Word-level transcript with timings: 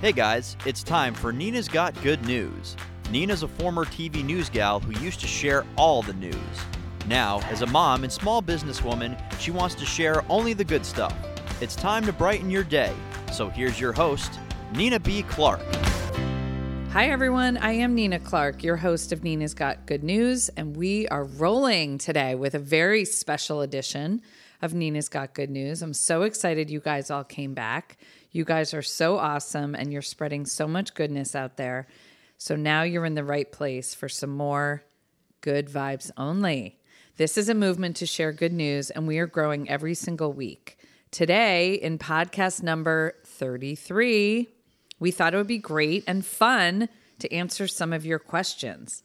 Hey 0.00 0.12
guys, 0.12 0.56
it's 0.64 0.82
time 0.82 1.12
for 1.12 1.30
Nina's 1.30 1.68
Got 1.68 1.92
Good 2.02 2.24
News. 2.24 2.74
Nina's 3.10 3.42
a 3.42 3.48
former 3.48 3.84
TV 3.84 4.24
news 4.24 4.48
gal 4.48 4.80
who 4.80 4.98
used 4.98 5.20
to 5.20 5.26
share 5.26 5.66
all 5.76 6.00
the 6.00 6.14
news. 6.14 6.34
Now, 7.06 7.40
as 7.50 7.60
a 7.60 7.66
mom 7.66 8.02
and 8.02 8.10
small 8.10 8.42
businesswoman, 8.42 9.20
she 9.38 9.50
wants 9.50 9.74
to 9.74 9.84
share 9.84 10.24
only 10.30 10.54
the 10.54 10.64
good 10.64 10.86
stuff. 10.86 11.14
It's 11.60 11.76
time 11.76 12.06
to 12.06 12.14
brighten 12.14 12.48
your 12.50 12.64
day. 12.64 12.94
So 13.30 13.50
here's 13.50 13.78
your 13.78 13.92
host, 13.92 14.40
Nina 14.74 14.98
B. 14.98 15.22
Clark. 15.24 15.60
Hi, 16.92 17.10
everyone. 17.10 17.58
I 17.58 17.72
am 17.72 17.94
Nina 17.94 18.20
Clark, 18.20 18.64
your 18.64 18.76
host 18.76 19.12
of 19.12 19.22
Nina's 19.22 19.52
Got 19.52 19.84
Good 19.84 20.02
News, 20.02 20.48
and 20.48 20.78
we 20.78 21.08
are 21.08 21.24
rolling 21.24 21.98
today 21.98 22.34
with 22.34 22.54
a 22.54 22.58
very 22.58 23.04
special 23.04 23.60
edition 23.60 24.22
of 24.62 24.72
Nina's 24.72 25.10
Got 25.10 25.34
Good 25.34 25.50
News. 25.50 25.82
I'm 25.82 25.92
so 25.92 26.22
excited 26.22 26.70
you 26.70 26.80
guys 26.80 27.10
all 27.10 27.24
came 27.24 27.52
back. 27.54 27.98
You 28.32 28.44
guys 28.44 28.74
are 28.74 28.82
so 28.82 29.18
awesome, 29.18 29.74
and 29.74 29.92
you're 29.92 30.02
spreading 30.02 30.46
so 30.46 30.68
much 30.68 30.94
goodness 30.94 31.34
out 31.34 31.56
there. 31.56 31.88
So 32.38 32.54
now 32.54 32.82
you're 32.82 33.04
in 33.04 33.14
the 33.14 33.24
right 33.24 33.50
place 33.50 33.92
for 33.94 34.08
some 34.08 34.30
more 34.30 34.84
good 35.40 35.68
vibes 35.68 36.10
only. 36.16 36.78
This 37.16 37.36
is 37.36 37.48
a 37.48 37.54
movement 37.54 37.96
to 37.96 38.06
share 38.06 38.32
good 38.32 38.52
news, 38.52 38.90
and 38.90 39.06
we 39.06 39.18
are 39.18 39.26
growing 39.26 39.68
every 39.68 39.94
single 39.94 40.32
week. 40.32 40.78
Today, 41.10 41.74
in 41.74 41.98
podcast 41.98 42.62
number 42.62 43.16
33, 43.24 44.48
we 45.00 45.10
thought 45.10 45.34
it 45.34 45.36
would 45.36 45.46
be 45.48 45.58
great 45.58 46.04
and 46.06 46.24
fun 46.24 46.88
to 47.18 47.32
answer 47.32 47.66
some 47.66 47.92
of 47.92 48.06
your 48.06 48.20
questions. 48.20 49.02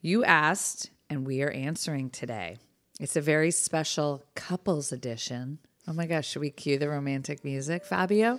You 0.00 0.24
asked, 0.24 0.90
and 1.10 1.26
we 1.26 1.42
are 1.42 1.50
answering 1.50 2.08
today. 2.08 2.58
It's 3.00 3.16
a 3.16 3.20
very 3.20 3.50
special 3.50 4.22
couples 4.36 4.92
edition. 4.92 5.58
Oh 5.90 5.92
my 5.92 6.06
gosh, 6.06 6.28
should 6.28 6.38
we 6.38 6.50
cue 6.50 6.78
the 6.78 6.88
romantic 6.88 7.44
music, 7.44 7.84
Fabio? 7.84 8.38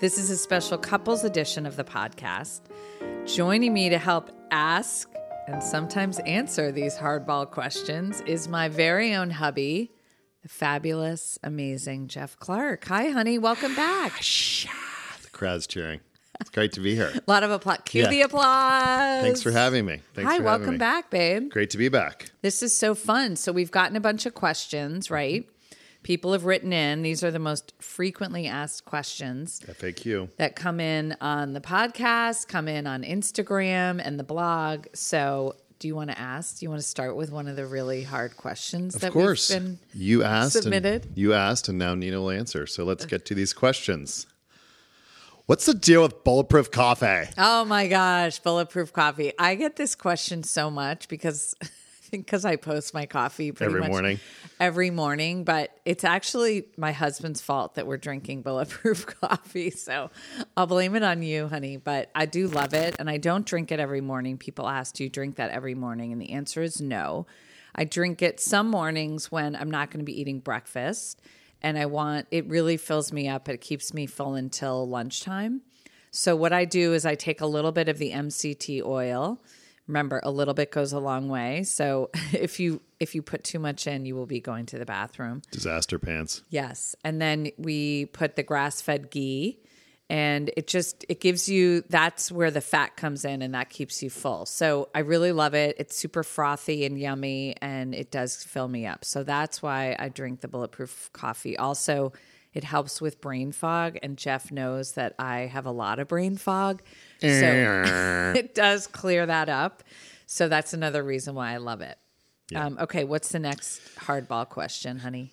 This 0.00 0.16
is 0.16 0.30
a 0.30 0.38
special 0.38 0.78
couples 0.78 1.22
edition 1.22 1.66
of 1.66 1.76
the 1.76 1.84
podcast. 1.84 2.62
Joining 3.26 3.74
me 3.74 3.90
to 3.90 3.98
help 3.98 4.30
ask 4.50 5.06
and 5.48 5.62
sometimes 5.62 6.18
answer 6.20 6.72
these 6.72 6.96
hardball 6.96 7.50
questions 7.50 8.22
is 8.22 8.48
my 8.48 8.70
very 8.70 9.14
own 9.14 9.28
hubby, 9.28 9.90
the 10.42 10.48
fabulous, 10.48 11.38
amazing 11.42 12.08
Jeff 12.08 12.38
Clark. 12.38 12.86
Hi, 12.86 13.10
honey. 13.10 13.38
Welcome 13.38 13.76
back. 13.76 14.18
The 14.22 15.30
crowd's 15.30 15.66
cheering. 15.66 16.00
It's 16.40 16.48
great 16.48 16.72
to 16.72 16.80
be 16.80 16.94
here. 16.94 17.12
A 17.14 17.20
lot 17.30 17.42
of 17.42 17.50
applause. 17.50 17.80
Cue 17.84 18.04
Yeah. 18.04 18.08
the 18.08 18.22
applause. 18.22 19.22
Thanks 19.22 19.42
for 19.42 19.50
having 19.52 19.84
me. 19.84 20.00
Thanks 20.14 20.30
Hi, 20.30 20.38
for 20.38 20.42
having 20.42 20.44
welcome 20.44 20.70
me. 20.72 20.78
back, 20.78 21.10
babe. 21.10 21.50
Great 21.50 21.68
to 21.68 21.76
be 21.78 21.90
back. 21.90 22.30
This 22.40 22.62
is 22.62 22.74
so 22.74 22.94
fun. 22.94 23.36
So 23.36 23.52
we've 23.52 23.70
gotten 23.70 23.94
a 23.94 24.00
bunch 24.00 24.24
of 24.24 24.32
questions, 24.32 25.10
right? 25.10 25.46
People 26.02 26.32
have 26.32 26.44
written 26.44 26.72
in. 26.72 27.02
These 27.02 27.22
are 27.22 27.30
the 27.30 27.38
most 27.38 27.74
frequently 27.78 28.46
asked 28.48 28.84
questions 28.84 29.60
FAQ. 29.66 30.30
that 30.36 30.56
come 30.56 30.80
in 30.80 31.16
on 31.20 31.52
the 31.52 31.60
podcast, 31.60 32.48
come 32.48 32.66
in 32.68 32.86
on 32.86 33.02
Instagram 33.04 34.00
and 34.04 34.18
the 34.18 34.24
blog. 34.24 34.86
So 34.94 35.54
do 35.78 35.86
you 35.88 35.94
want 35.94 36.10
to 36.10 36.18
ask? 36.18 36.58
Do 36.58 36.64
you 36.66 36.70
want 36.70 36.80
to 36.82 36.86
start 36.86 37.14
with 37.16 37.30
one 37.30 37.46
of 37.48 37.54
the 37.56 37.66
really 37.66 38.02
hard 38.02 38.36
questions 38.36 38.94
that 38.94 39.08
Of 39.08 39.12
course. 39.12 39.50
we've 39.50 39.58
been 39.60 39.78
you 39.94 40.22
asked. 40.24 40.52
submitted? 40.62 41.08
You 41.14 41.34
asked, 41.34 41.68
and 41.68 41.78
now 41.78 41.94
Nina 41.94 42.20
will 42.20 42.30
answer. 42.30 42.66
So 42.66 42.84
let's 42.84 43.04
get 43.06 43.24
to 43.26 43.34
these 43.34 43.52
questions. 43.52 44.26
What's 45.46 45.66
the 45.66 45.74
deal 45.74 46.02
with 46.02 46.22
bulletproof 46.24 46.70
coffee? 46.70 47.28
Oh 47.36 47.64
my 47.64 47.88
gosh, 47.88 48.38
bulletproof 48.38 48.92
coffee. 48.92 49.32
I 49.38 49.56
get 49.56 49.74
this 49.76 49.94
question 49.96 50.44
so 50.44 50.70
much 50.70 51.08
because 51.08 51.54
because 52.18 52.44
I 52.44 52.56
post 52.56 52.92
my 52.92 53.06
coffee 53.06 53.52
pretty 53.52 53.70
Every 53.70 53.80
much 53.80 53.90
morning? 53.90 54.20
Every 54.60 54.90
morning, 54.90 55.44
but 55.44 55.76
it's 55.84 56.04
actually 56.04 56.66
my 56.76 56.92
husband's 56.92 57.40
fault 57.40 57.74
that 57.76 57.86
we're 57.86 57.96
drinking 57.96 58.42
bulletproof 58.42 59.06
coffee. 59.20 59.70
So 59.70 60.10
I'll 60.56 60.66
blame 60.66 60.94
it 60.94 61.02
on 61.02 61.22
you, 61.22 61.48
honey. 61.48 61.78
But 61.78 62.10
I 62.14 62.26
do 62.26 62.48
love 62.48 62.74
it 62.74 62.96
and 62.98 63.08
I 63.08 63.16
don't 63.16 63.46
drink 63.46 63.72
it 63.72 63.80
every 63.80 64.02
morning. 64.02 64.36
People 64.36 64.68
ask, 64.68 64.94
Do 64.94 65.04
you 65.04 65.10
drink 65.10 65.36
that 65.36 65.50
every 65.50 65.74
morning? 65.74 66.12
And 66.12 66.20
the 66.20 66.32
answer 66.32 66.62
is 66.62 66.80
no. 66.80 67.26
I 67.74 67.84
drink 67.84 68.20
it 68.20 68.38
some 68.38 68.68
mornings 68.68 69.32
when 69.32 69.56
I'm 69.56 69.70
not 69.70 69.90
going 69.90 70.00
to 70.00 70.04
be 70.04 70.20
eating 70.20 70.40
breakfast 70.40 71.22
and 71.62 71.78
I 71.78 71.86
want 71.86 72.26
it 72.30 72.46
really 72.46 72.76
fills 72.76 73.12
me 73.12 73.28
up. 73.28 73.48
It 73.48 73.62
keeps 73.62 73.94
me 73.94 74.04
full 74.04 74.34
until 74.34 74.86
lunchtime. 74.86 75.62
So 76.10 76.36
what 76.36 76.52
I 76.52 76.66
do 76.66 76.92
is 76.92 77.06
I 77.06 77.14
take 77.14 77.40
a 77.40 77.46
little 77.46 77.72
bit 77.72 77.88
of 77.88 77.96
the 77.96 78.10
MCT 78.10 78.84
oil. 78.84 79.40
Remember, 79.92 80.20
a 80.22 80.30
little 80.30 80.54
bit 80.54 80.70
goes 80.70 80.94
a 80.94 80.98
long 80.98 81.28
way. 81.28 81.64
So 81.64 82.10
if 82.32 82.58
you 82.58 82.80
if 82.98 83.14
you 83.14 83.20
put 83.20 83.44
too 83.44 83.58
much 83.58 83.86
in, 83.86 84.06
you 84.06 84.14
will 84.14 84.26
be 84.26 84.40
going 84.40 84.64
to 84.66 84.78
the 84.78 84.86
bathroom. 84.86 85.42
Disaster 85.50 85.98
pants. 85.98 86.42
Yes. 86.48 86.96
And 87.04 87.20
then 87.20 87.50
we 87.58 88.06
put 88.06 88.36
the 88.36 88.42
grass-fed 88.42 89.10
ghee 89.10 89.58
and 90.08 90.50
it 90.56 90.66
just 90.66 91.04
it 91.08 91.20
gives 91.20 91.48
you 91.48 91.82
that's 91.88 92.32
where 92.32 92.50
the 92.50 92.60
fat 92.60 92.96
comes 92.96 93.24
in 93.24 93.42
and 93.42 93.54
that 93.54 93.70
keeps 93.70 94.02
you 94.02 94.10
full. 94.10 94.46
So 94.46 94.88
I 94.94 95.00
really 95.00 95.32
love 95.32 95.54
it. 95.54 95.76
It's 95.78 95.96
super 95.96 96.22
frothy 96.22 96.84
and 96.84 96.98
yummy 96.98 97.54
and 97.60 97.94
it 97.94 98.10
does 98.10 98.42
fill 98.42 98.68
me 98.68 98.86
up. 98.86 99.04
So 99.04 99.24
that's 99.24 99.62
why 99.62 99.96
I 99.98 100.08
drink 100.08 100.40
the 100.40 100.48
bulletproof 100.48 101.10
coffee. 101.12 101.56
Also, 101.56 102.12
it 102.54 102.64
helps 102.64 103.00
with 103.00 103.20
brain 103.20 103.52
fog 103.52 103.98
and 104.02 104.16
Jeff 104.16 104.50
knows 104.52 104.92
that 104.92 105.14
I 105.18 105.40
have 105.40 105.66
a 105.66 105.70
lot 105.70 105.98
of 105.98 106.08
brain 106.08 106.36
fog. 106.36 106.82
So 107.20 107.28
it 108.36 108.54
does 108.54 108.86
clear 108.86 109.26
that 109.26 109.48
up. 109.48 109.82
So 110.26 110.48
that's 110.48 110.72
another 110.72 111.02
reason 111.02 111.34
why 111.34 111.52
I 111.52 111.56
love 111.58 111.80
it. 111.80 111.98
Um, 112.54 112.76
okay, 112.80 113.04
what's 113.04 113.30
the 113.30 113.38
next 113.38 113.80
hardball 113.96 114.48
question, 114.48 114.98
honey? 114.98 115.30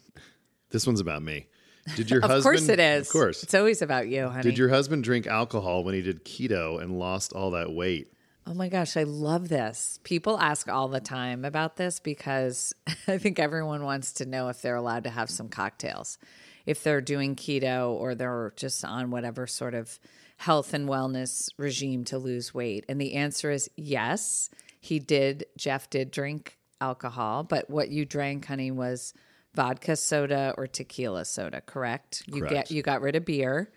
This 0.69 0.87
one's 0.87 0.99
about 1.01 1.21
me. 1.21 1.47
Did 1.95 2.09
your 2.09 2.19
Of 2.23 2.29
husband? 2.29 2.43
course 2.43 2.69
it 2.69 2.79
is. 2.79 3.07
Of 3.07 3.11
course. 3.13 3.43
It's 3.43 3.53
always 3.53 3.81
about 3.81 4.07
you, 4.07 4.29
honey. 4.29 4.43
Did 4.43 4.57
your 4.57 4.69
husband 4.69 5.03
drink 5.03 5.27
alcohol 5.27 5.83
when 5.83 5.95
he 5.95 6.01
did 6.01 6.23
keto 6.23 6.81
and 6.81 6.97
lost 6.97 7.33
all 7.33 7.51
that 7.51 7.71
weight? 7.71 8.13
Oh 8.49 8.53
my 8.55 8.67
gosh, 8.67 8.97
I 8.97 9.03
love 9.03 9.47
this. 9.47 9.99
People 10.03 10.39
ask 10.39 10.67
all 10.67 10.87
the 10.87 10.99
time 10.99 11.45
about 11.45 11.75
this 11.75 11.99
because 11.99 12.73
I 13.07 13.19
think 13.19 13.37
everyone 13.37 13.83
wants 13.83 14.13
to 14.13 14.25
know 14.25 14.49
if 14.49 14.61
they're 14.61 14.75
allowed 14.75 15.03
to 15.03 15.11
have 15.11 15.29
some 15.29 15.49
cocktails. 15.49 16.17
If 16.65 16.83
they're 16.83 17.01
doing 17.01 17.35
keto 17.35 17.91
or 17.91 18.15
they're 18.15 18.53
just 18.55 18.83
on 18.83 19.11
whatever 19.11 19.45
sort 19.45 19.75
of 19.75 19.99
health 20.37 20.73
and 20.73 20.89
wellness 20.89 21.49
regime 21.57 22.03
to 22.05 22.17
lose 22.17 22.53
weight. 22.53 22.85
And 22.89 22.99
the 22.99 23.13
answer 23.13 23.51
is 23.51 23.69
yes. 23.75 24.49
He 24.79 24.97
did, 24.97 25.45
Jeff 25.57 25.89
did 25.89 26.09
drink 26.09 26.57
alcohol, 26.81 27.43
but 27.43 27.69
what 27.69 27.89
you 27.89 28.03
drank, 28.03 28.45
honey, 28.45 28.71
was 28.71 29.13
vodka 29.53 29.95
soda 29.95 30.55
or 30.57 30.65
tequila 30.65 31.25
soda, 31.25 31.61
correct? 31.61 32.23
You 32.27 32.41
Correct. 32.41 32.53
get 32.53 32.71
you 32.71 32.81
got 32.81 33.01
rid 33.01 33.15
of 33.15 33.25
beer. 33.25 33.71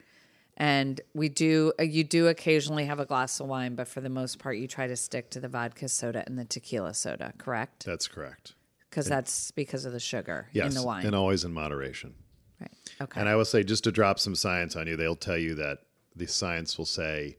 And 0.63 1.01
we 1.13 1.29
do, 1.29 1.73
uh, 1.81 1.83
you 1.83 2.05
do 2.05 2.29
occasionally 2.29 2.85
have 2.85 3.01
a 3.01 3.05
glass 3.05 3.41
of 3.41 3.49
wine, 3.49 3.75
but 3.75 3.89
for 3.89 4.01
the 4.01 4.09
most 4.09 4.39
part, 4.39 4.59
you 4.59 4.69
try 4.69 4.87
to 4.87 4.95
stick 4.95 5.29
to 5.31 5.41
the 5.41 5.49
vodka 5.49 5.89
soda 5.89 6.23
and 6.25 6.39
the 6.39 6.45
tequila 6.45 6.95
soda, 6.95 7.33
correct? 7.37 7.85
That's 7.85 8.07
correct. 8.07 8.55
Because 8.89 9.07
that's 9.07 9.51
because 9.51 9.87
of 9.87 9.93
the 9.93 9.99
sugar 9.99 10.47
Yes. 10.53 10.69
in 10.69 10.81
the 10.81 10.87
wine. 10.87 11.05
And 11.05 11.17
always 11.17 11.43
in 11.45 11.53
moderation. 11.53 12.15
right. 12.61 12.71
Okay. 13.01 13.19
And 13.19 13.29
I 13.29 13.35
will 13.35 13.45
say, 13.45 13.65
just 13.65 13.83
to 13.85 13.91
drop 13.91 14.21
some 14.21 14.37
science 14.37 14.77
on 14.77 14.87
you, 14.87 14.97
they'll 14.97 15.17
tell 15.17 15.37
you 15.37 15.57
that 15.57 15.79
the 16.15 16.29
science 16.29 16.79
will 16.79 16.87
say 16.87 17.39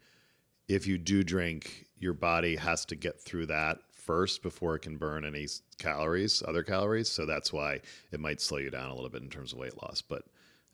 if 0.67 0.85
you 0.85 0.97
do 0.97 1.23
drink, 1.23 1.85
your 1.97 2.13
body 2.13 2.57
has 2.57 2.83
to 2.87 2.95
get 2.97 3.21
through 3.21 3.45
that 3.45 3.77
first 3.93 4.43
before 4.43 4.75
it 4.75 4.79
can 4.81 4.97
burn 4.97 5.23
any 5.23 5.47
calories, 5.77 6.43
other 6.45 6.61
calories. 6.61 7.07
So 7.07 7.25
that's 7.25 7.53
why 7.53 7.79
it 8.11 8.19
might 8.19 8.41
slow 8.41 8.57
you 8.57 8.69
down 8.69 8.89
a 8.89 8.95
little 8.95 9.09
bit 9.09 9.21
in 9.21 9.29
terms 9.29 9.53
of 9.53 9.59
weight 9.59 9.81
loss, 9.81 10.01
but 10.01 10.23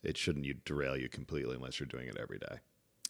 it 0.03 0.17
shouldn't 0.17 0.45
you 0.45 0.55
derail 0.65 0.97
you 0.97 1.09
completely 1.09 1.55
unless 1.55 1.79
you're 1.79 1.87
doing 1.87 2.07
it 2.07 2.17
every 2.19 2.39
day. 2.39 2.57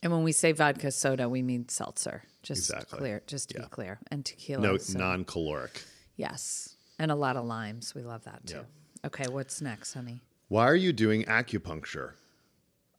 and 0.01 0.11
when 0.13 0.23
we 0.23 0.31
say 0.31 0.53
vodka 0.53 0.91
soda, 0.91 1.27
we 1.27 1.41
mean 1.41 1.67
seltzer. 1.67 2.23
Just 2.41 2.69
Exactly. 2.72 3.00
clear, 3.00 3.22
just 3.27 3.50
to 3.50 3.55
Yeah. 3.57 3.63
be 3.66 3.69
clear. 3.69 4.00
And 4.09 4.25
tequila. 4.25 4.61
No, 4.63 4.77
so- 4.77 4.97
non-caloric. 4.97 5.83
yes. 6.16 6.75
And 6.97 7.11
a 7.11 7.16
lot 7.16 7.35
of 7.35 7.44
limes. 7.45 7.94
We 7.94 8.01
love 8.03 8.23
that 8.23 8.45
too. 8.47 8.55
Yeah. 8.57 9.07
Okay. 9.07 9.28
What's 9.28 9.61
next, 9.61 9.94
honey? 9.94 10.22
Why 10.47 10.66
are 10.67 10.75
you 10.75 10.94
doing 10.94 11.23
acupuncture? 11.25 12.13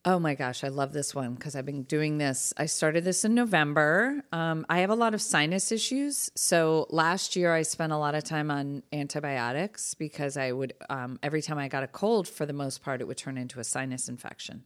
Oh 0.02 0.18
my 0.18 0.34
gosh, 0.34 0.64
I 0.64 0.68
love 0.68 0.94
this 0.94 1.14
one 1.14 1.34
because 1.34 1.54
I've 1.54 1.66
been 1.66 1.82
doing 1.82 2.16
this. 2.16 2.54
I 2.56 2.64
started 2.64 3.04
this 3.04 3.26
in 3.26 3.34
November. 3.34 4.22
Um, 4.32 4.64
I 4.70 4.78
have 4.78 4.88
a 4.88 4.94
lot 4.94 5.12
of 5.12 5.20
sinus 5.20 5.70
issues. 5.70 6.30
So 6.34 6.86
last 6.88 7.36
year 7.36 7.52
I 7.52 7.60
spent 7.60 7.92
a 7.92 7.98
lot 7.98 8.14
of 8.14 8.24
time 8.24 8.50
on 8.50 8.82
antibiotics 8.94 9.92
because 9.92 10.38
I 10.38 10.52
would, 10.52 10.72
um, 10.88 11.18
every 11.22 11.42
time 11.42 11.58
I 11.58 11.68
got 11.68 11.82
a 11.82 11.86
cold, 11.86 12.26
for 12.26 12.46
the 12.46 12.54
most 12.54 12.82
part, 12.82 13.02
it 13.02 13.08
would 13.08 13.18
turn 13.18 13.36
into 13.36 13.60
a 13.60 13.64
sinus 13.64 14.08
infection. 14.08 14.64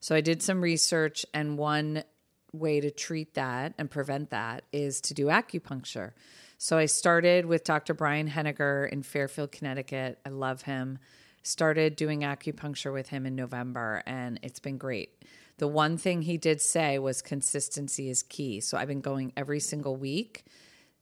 So 0.00 0.14
I 0.14 0.20
did 0.20 0.42
some 0.42 0.60
research, 0.60 1.24
and 1.32 1.56
one 1.56 2.04
way 2.52 2.78
to 2.80 2.90
treat 2.90 3.32
that 3.34 3.72
and 3.78 3.90
prevent 3.90 4.30
that 4.30 4.64
is 4.70 5.00
to 5.00 5.14
do 5.14 5.26
acupuncture. 5.26 6.12
So 6.58 6.76
I 6.76 6.86
started 6.86 7.46
with 7.46 7.64
Dr. 7.64 7.94
Brian 7.94 8.28
Henniger 8.28 8.86
in 8.90 9.02
Fairfield, 9.02 9.50
Connecticut. 9.50 10.18
I 10.26 10.28
love 10.28 10.62
him. 10.62 10.98
Started 11.44 11.94
doing 11.94 12.22
acupuncture 12.22 12.92
with 12.92 13.10
him 13.10 13.26
in 13.26 13.36
November, 13.36 14.02
and 14.06 14.40
it's 14.42 14.58
been 14.58 14.78
great. 14.78 15.22
The 15.58 15.68
one 15.68 15.96
thing 15.96 16.22
he 16.22 16.36
did 16.36 16.60
say 16.60 16.98
was 16.98 17.22
consistency 17.22 18.10
is 18.10 18.24
key. 18.24 18.60
So 18.60 18.76
I've 18.76 18.88
been 18.88 19.00
going 19.00 19.32
every 19.36 19.60
single 19.60 19.94
week. 19.94 20.44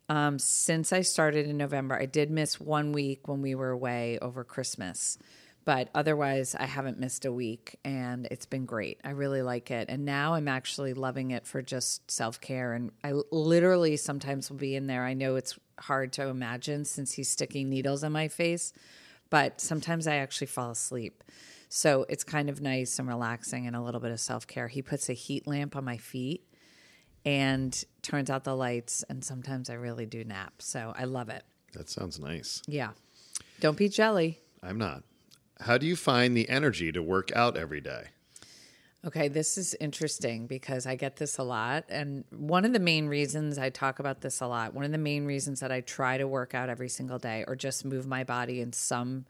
Um, 0.09 0.39
since 0.39 0.93
I 0.93 1.01
started 1.01 1.47
in 1.47 1.57
November, 1.57 1.95
I 1.95 2.07
did 2.07 2.31
miss 2.31 2.61
one 2.61 2.93
week 2.93 3.29
when 3.29 3.41
we 3.41 3.55
were 3.55 3.71
away 3.71 4.19
over 4.21 4.45
Christmas. 4.45 5.17
But 5.65 5.91
otherwise, 5.95 6.57
I 6.59 6.67
haven't 6.67 6.99
missed 6.99 7.25
a 7.25 7.33
week 7.33 7.79
and 7.85 8.27
it's 8.31 8.47
been 8.47 8.67
great. 8.67 9.01
I 9.05 9.11
really 9.11 9.43
like 9.43 9.71
it. 9.71 9.89
And 9.89 10.05
now 10.05 10.35
I'm 10.35 10.49
actually 10.49 10.93
loving 10.93 11.31
it 11.31 11.47
for 11.47 11.63
just 11.63 12.11
self 12.11 12.41
care. 12.41 12.73
And 12.73 12.91
I 13.05 13.13
literally 13.31 13.97
sometimes 13.97 14.51
will 14.51 14.59
be 14.59 14.75
in 14.75 14.89
there. 14.89 15.05
I 15.05 15.15
know 15.15 15.37
it's 15.37 15.59
hard 15.79 16.13
to 16.15 16.27
imagine 16.27 16.85
since 16.85 17.13
he's 17.13 17.31
sticking 17.31 17.71
needles 17.71 18.03
in 18.03 18.11
my 18.13 18.27
face, 18.27 18.73
but 19.33 19.63
sometimes 19.63 20.07
I 20.07 20.17
actually 20.17 20.49
fall 20.49 20.73
asleep. 20.73 21.25
So 21.71 22.05
it's 22.11 22.23
kind 22.23 22.51
of 22.51 22.61
nice 22.61 22.99
and 22.99 23.09
relaxing 23.09 23.67
and 23.67 23.75
a 23.75 23.81
little 23.81 23.99
bit 23.99 24.11
of 24.11 24.21
self 24.21 24.47
care. 24.47 24.69
He 24.69 24.83
puts 24.83 25.09
a 25.09 25.15
heat 25.15 25.47
lamp 25.47 25.75
on 25.75 25.87
my 25.87 25.97
feet 25.97 26.45
and 27.25 27.83
turns 28.03 28.29
out 28.29 28.45
the 28.45 28.55
lights. 28.55 29.03
And 29.09 29.25
sometimes 29.25 29.71
I 29.71 29.75
really 29.75 30.05
do 30.05 30.23
nap. 30.23 30.61
So 30.61 30.93
I 30.95 31.05
love 31.05 31.31
it. 31.31 31.45
That 31.73 31.89
sounds 31.89 32.21
nice. 32.21 32.61
Yeah. 32.67 32.91
Don't 33.59 33.79
be 33.79 33.89
jelly. 33.89 34.39
I'm 34.63 34.77
not. 34.77 35.03
How 35.63 35.79
do 35.79 35.87
you 35.87 35.97
find 35.97 36.37
the 36.37 36.51
energy 36.51 36.93
to 36.93 37.03
work 37.03 37.35
out 37.35 37.57
every 37.57 37.81
day? 37.81 38.09
Okay, 39.05 39.27
this 39.27 39.59
is 39.59 39.75
interesting 39.81 40.47
because 40.47 40.87
I 40.87 40.95
get 40.95 41.17
this 41.17 41.39
a 41.39 41.43
lot. 41.43 41.87
And 41.89 42.25
one 42.31 42.65
of 42.65 42.73
the 42.73 42.79
main 42.79 43.09
reasons 43.09 43.59
I 43.59 43.69
talk 43.69 43.99
about 43.99 44.21
this 44.21 44.41
a 44.41 44.47
lot, 44.47 44.75
one 44.75 44.85
of 44.85 44.93
the 44.93 44.99
main 44.99 45.25
reasons 45.25 45.59
that 45.59 45.73
I 45.73 45.81
try 45.81 46.19
to 46.19 46.29
work 46.29 46.55
out 46.55 46.69
every 46.69 46.89
single 46.89 47.19
day 47.19 47.45
or 47.49 47.57
just 47.57 47.85
move 47.85 48.07
my 48.07 48.23
body 48.23 48.61
in 48.61 48.73
some 48.73 49.27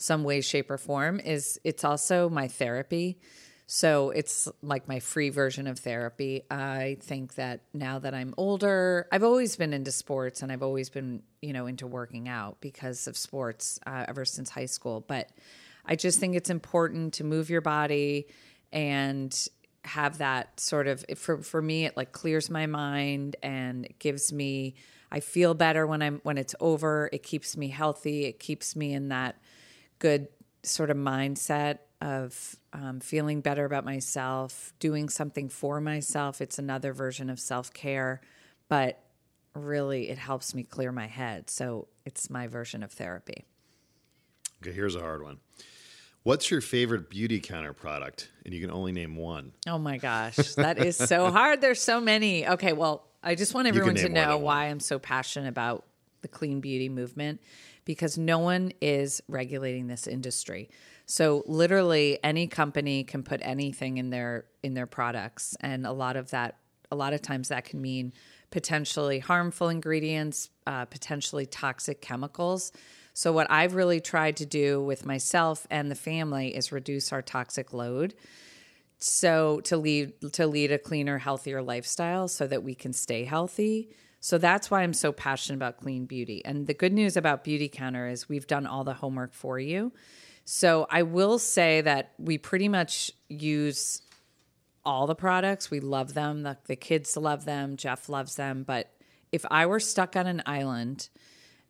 some 0.00 0.22
way 0.22 0.40
shape 0.40 0.70
or 0.70 0.78
form 0.78 1.18
is 1.18 1.60
it's 1.64 1.82
also 1.82 2.28
my 2.28 2.46
therapy. 2.46 3.18
So 3.66 4.10
it's 4.10 4.48
like 4.62 4.86
my 4.86 5.00
free 5.00 5.30
version 5.30 5.66
of 5.66 5.80
therapy. 5.80 6.44
I 6.48 6.98
think 7.00 7.34
that 7.34 7.62
now 7.74 7.98
that 7.98 8.14
I'm 8.14 8.32
older, 8.36 9.08
I've 9.10 9.24
always 9.24 9.56
been 9.56 9.72
into 9.72 9.90
sports 9.90 10.40
and 10.42 10.52
I've 10.52 10.62
always 10.62 10.88
been, 10.88 11.24
you 11.42 11.52
know, 11.52 11.66
into 11.66 11.88
working 11.88 12.28
out 12.28 12.58
because 12.60 13.08
of 13.08 13.16
sports 13.16 13.80
uh, 13.84 14.04
ever 14.06 14.24
since 14.24 14.48
high 14.48 14.66
school. 14.66 15.04
But 15.06 15.30
I 15.84 15.96
just 15.96 16.20
think 16.20 16.36
it's 16.36 16.50
important 16.50 17.14
to 17.14 17.24
move 17.24 17.50
your 17.50 17.60
body 17.60 18.28
and 18.72 19.48
have 19.84 20.18
that 20.18 20.60
sort 20.60 20.86
of 20.86 21.04
for 21.16 21.42
for 21.42 21.62
me 21.62 21.86
it 21.86 21.96
like 21.96 22.12
clears 22.12 22.50
my 22.50 22.66
mind 22.66 23.36
and 23.42 23.86
it 23.86 23.98
gives 23.98 24.32
me 24.32 24.74
I 25.10 25.20
feel 25.20 25.54
better 25.54 25.86
when 25.86 26.02
I'm 26.02 26.20
when 26.22 26.38
it's 26.38 26.54
over. 26.60 27.08
It 27.12 27.22
keeps 27.22 27.56
me 27.56 27.68
healthy. 27.68 28.26
It 28.26 28.38
keeps 28.38 28.76
me 28.76 28.92
in 28.92 29.08
that 29.08 29.40
good 29.98 30.28
sort 30.62 30.90
of 30.90 30.96
mindset 30.96 31.78
of 32.00 32.56
um, 32.72 33.00
feeling 33.00 33.40
better 33.40 33.64
about 33.64 33.84
myself, 33.84 34.72
doing 34.78 35.08
something 35.08 35.48
for 35.48 35.80
myself. 35.80 36.40
It's 36.40 36.58
another 36.58 36.92
version 36.92 37.30
of 37.30 37.40
self 37.40 37.72
care, 37.72 38.20
but 38.68 39.02
really 39.54 40.10
it 40.10 40.18
helps 40.18 40.54
me 40.54 40.62
clear 40.62 40.92
my 40.92 41.06
head. 41.06 41.48
So 41.50 41.88
it's 42.04 42.28
my 42.28 42.46
version 42.46 42.82
of 42.82 42.92
therapy. 42.92 43.46
Okay, 44.62 44.72
here's 44.72 44.94
a 44.94 45.00
hard 45.00 45.22
one. 45.22 45.38
What's 46.28 46.50
your 46.50 46.60
favorite 46.60 47.08
Beautycounter 47.08 47.74
product? 47.74 48.28
And 48.44 48.52
you 48.52 48.60
can 48.60 48.70
only 48.70 48.92
name 48.92 49.16
one. 49.16 49.52
Oh 49.66 49.78
my 49.78 49.96
gosh, 49.96 50.36
that 50.56 50.76
is 50.76 50.94
so 50.94 51.30
hard. 51.32 51.62
There's 51.62 51.80
so 51.80 52.02
many. 52.02 52.46
Okay, 52.46 52.74
well, 52.74 53.06
I 53.22 53.34
just 53.34 53.54
want 53.54 53.66
everyone 53.66 53.94
to 53.94 54.10
know 54.10 54.36
why 54.36 54.66
I'm 54.66 54.78
so 54.78 54.98
passionate 54.98 55.48
about 55.48 55.86
the 56.20 56.28
clean 56.28 56.60
beauty 56.60 56.90
movement 56.90 57.40
because 57.86 58.18
no 58.18 58.40
one 58.40 58.74
is 58.82 59.22
regulating 59.26 59.86
this 59.86 60.06
industry. 60.06 60.68
So 61.06 61.44
literally 61.46 62.18
any 62.22 62.46
company 62.46 63.04
can 63.04 63.22
put 63.22 63.40
anything 63.42 63.96
in 63.96 64.10
their 64.10 64.44
in 64.62 64.74
their 64.74 64.86
products 64.86 65.56
and 65.62 65.86
a 65.86 65.92
lot 65.92 66.16
of 66.16 66.28
that 66.32 66.58
a 66.90 66.96
lot 66.96 67.14
of 67.14 67.22
times 67.22 67.48
that 67.48 67.64
can 67.64 67.80
mean 67.80 68.12
potentially 68.50 69.18
harmful 69.18 69.70
ingredients, 69.70 70.50
uh, 70.66 70.84
potentially 70.84 71.46
toxic 71.46 72.02
chemicals. 72.02 72.70
So 73.18 73.32
what 73.32 73.50
I've 73.50 73.74
really 73.74 74.00
tried 74.00 74.36
to 74.36 74.46
do 74.46 74.80
with 74.80 75.04
myself 75.04 75.66
and 75.72 75.90
the 75.90 75.96
family 75.96 76.54
is 76.54 76.70
reduce 76.70 77.12
our 77.12 77.20
toxic 77.20 77.72
load. 77.72 78.14
So 78.98 79.58
to 79.62 79.76
lead 79.76 80.12
to 80.34 80.46
lead 80.46 80.70
a 80.70 80.78
cleaner 80.78 81.18
healthier 81.18 81.60
lifestyle 81.60 82.28
so 82.28 82.46
that 82.46 82.62
we 82.62 82.76
can 82.76 82.92
stay 82.92 83.24
healthy. 83.24 83.88
So 84.20 84.38
that's 84.38 84.70
why 84.70 84.82
i'm 84.82 84.92
so 84.92 85.10
passionate 85.10 85.56
about 85.56 85.78
clean 85.78 86.04
beauty. 86.04 86.44
And 86.44 86.68
the 86.68 86.74
good 86.74 86.92
news 86.92 87.16
about 87.16 87.42
Beautycounter 87.42 88.08
is 88.08 88.28
we've 88.28 88.46
done 88.46 88.68
all 88.68 88.84
the 88.84 88.94
homework 88.94 89.34
for 89.34 89.58
you. 89.58 89.92
So 90.44 90.86
i 90.88 91.02
will 91.02 91.40
say 91.40 91.80
that 91.80 92.12
we 92.18 92.38
pretty 92.38 92.68
much 92.68 93.10
use 93.28 94.00
all 94.84 95.08
the 95.08 95.16
products. 95.16 95.72
We 95.72 95.80
love 95.80 96.14
them. 96.14 96.44
The, 96.44 96.56
the 96.66 96.76
kids 96.76 97.16
love 97.16 97.46
them. 97.46 97.76
Jeff 97.76 98.08
loves 98.08 98.36
them. 98.36 98.62
But 98.62 98.92
if 99.32 99.44
i 99.50 99.66
were 99.66 99.80
stuck 99.80 100.14
on 100.14 100.28
an 100.28 100.40
island 100.46 101.08